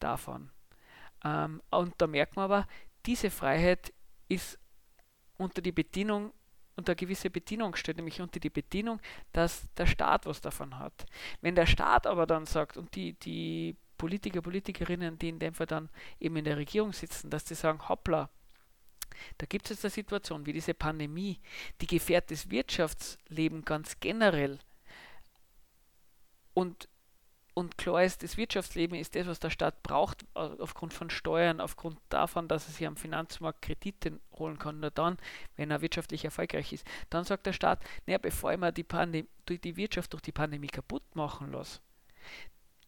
[0.00, 0.50] davon.
[1.24, 2.68] Ähm, und da merkt man aber,
[3.06, 3.92] diese Freiheit
[4.28, 4.58] ist
[5.38, 6.32] unter die Bedienung
[6.76, 9.00] unter gewisse Bedingung steht, nämlich unter die Bedingung,
[9.32, 11.06] dass der Staat was davon hat.
[11.40, 15.66] Wenn der Staat aber dann sagt und die, die Politiker, Politikerinnen, die in dem Fall
[15.66, 18.28] dann eben in der Regierung sitzen, dass sie sagen, hoppla,
[19.38, 21.40] da gibt es jetzt eine Situation wie diese Pandemie,
[21.80, 24.58] die gefährdet das Wirtschaftsleben ganz generell.
[26.52, 26.88] Und
[27.54, 31.60] und klar ist, das Wirtschaftsleben ist das, was der Staat braucht, äh, aufgrund von Steuern,
[31.60, 35.18] aufgrund davon, dass er sich am Finanzmarkt Kredite holen kann, nur dann,
[35.56, 36.84] wenn er wirtschaftlich erfolgreich ist.
[37.10, 40.66] Dann sagt der Staat, naja, bevor ich mir die, Pandem die Wirtschaft durch die Pandemie
[40.66, 41.80] kaputt machen lasse,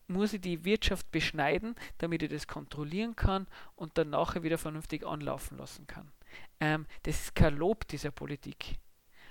[0.08, 3.46] muss ich die Wirtschaft beschneiden, damit ich das kontrollieren kann
[3.76, 6.10] und dann nachher wieder vernünftig anlaufen lassen kann.
[6.58, 8.78] Ähm, das ist kein Lob dieser Politik,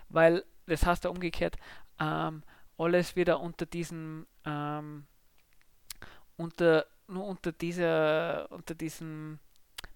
[0.07, 1.57] weil das heißt ja umgekehrt,
[1.99, 2.43] ähm,
[2.77, 5.05] alles wieder unter diesem ähm,
[6.37, 9.39] unter, nur unter, dieser, unter diesem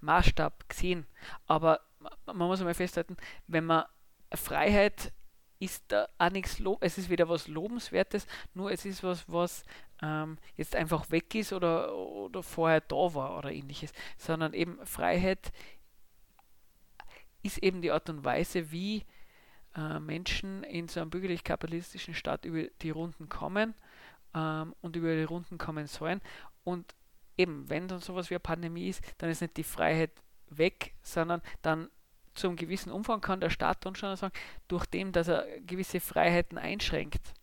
[0.02, 1.06] Maßstab gesehen.
[1.48, 1.82] Aber
[2.26, 3.18] man muss einmal festhalten,
[3.48, 3.86] wenn man
[4.34, 5.12] Freiheit
[5.60, 9.64] ist da auch nichts, es ist wieder was Lobenswertes, nur es ist was, was
[10.02, 15.52] ähm, jetzt einfach weg ist oder, oder vorher da war oder ähnliches, sondern eben Freiheit
[17.42, 19.06] ist eben die Art und Weise, wie
[19.76, 23.74] äh, Menschen in so einem bürgerlich-kapitalistischen Staat über die Runden kommen
[24.34, 26.22] ähm, und über die Runden kommen sollen.
[26.64, 26.96] Und
[27.38, 30.12] eben, wenn dann sowas wie eine Pandemie ist, dann ist nicht die Freiheit
[30.48, 31.90] weg, sondern dann
[32.34, 34.34] zum gewissen Umfang kann der Staat dann schon sagen,
[34.68, 37.34] durch dem, dass er gewisse Freiheiten einschränkt,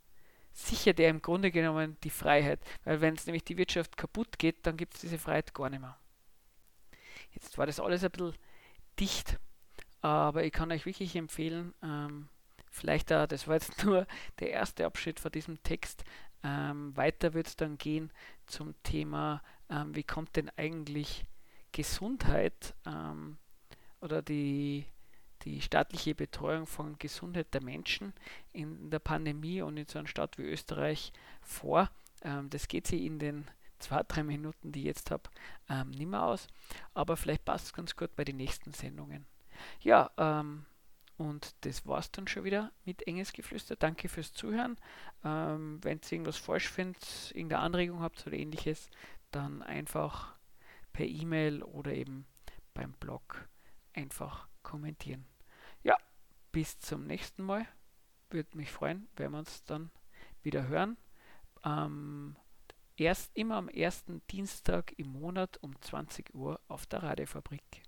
[0.53, 2.61] sichert er im Grunde genommen die Freiheit.
[2.84, 5.80] Weil wenn es nämlich die Wirtschaft kaputt geht, dann gibt es diese Freiheit gar nicht
[5.80, 5.99] mehr.
[7.32, 8.34] Jetzt war das alles ein bisschen
[8.99, 9.39] dicht,
[10.01, 12.28] aber ich kann euch wirklich empfehlen, ähm,
[12.70, 14.07] vielleicht auch, das war jetzt nur
[14.39, 16.05] der erste Abschnitt von diesem Text,
[16.47, 18.12] ähm, weiter wird es dann gehen
[18.47, 21.26] zum Thema, ähm, wie kommt denn eigentlich
[21.72, 23.36] Gesundheit ähm,
[24.01, 24.86] oder die,
[25.42, 28.12] die staatliche Betreuung von Gesundheit der Menschen
[28.53, 31.90] in der Pandemie und in so einer Stadt wie Österreich vor.
[32.22, 33.47] Ähm, das geht sich in den
[33.80, 35.28] zwei, drei Minuten, die ich jetzt habe,
[35.68, 36.47] ähm, nicht mehr aus.
[36.94, 39.26] Aber vielleicht passt es ganz gut bei den nächsten Sendungen.
[39.80, 40.64] Ja, ähm,
[41.17, 43.77] und das war's dann schon wieder mit Enges Geflüster.
[43.77, 44.77] Danke fürs Zuhören.
[45.25, 48.91] Ähm, Wenn ihr irgendwas falsch findet, irgendeine Anregung habt oder ähnliches,
[49.31, 50.37] dann einfach
[50.93, 52.27] per E-Mail oder eben
[52.75, 53.49] beim Blog
[53.95, 55.27] einfach kommentieren.
[55.83, 55.97] Ja,
[56.53, 57.67] bis zum nächsten Mal.
[58.31, 59.91] Würde mich freuen, wenn wir uns dann
[60.43, 60.97] wieder hören.
[61.64, 62.37] Ähm,
[62.97, 67.86] erst immer am ersten Dienstag im Monat um 20 Uhr auf der Radiofabrik.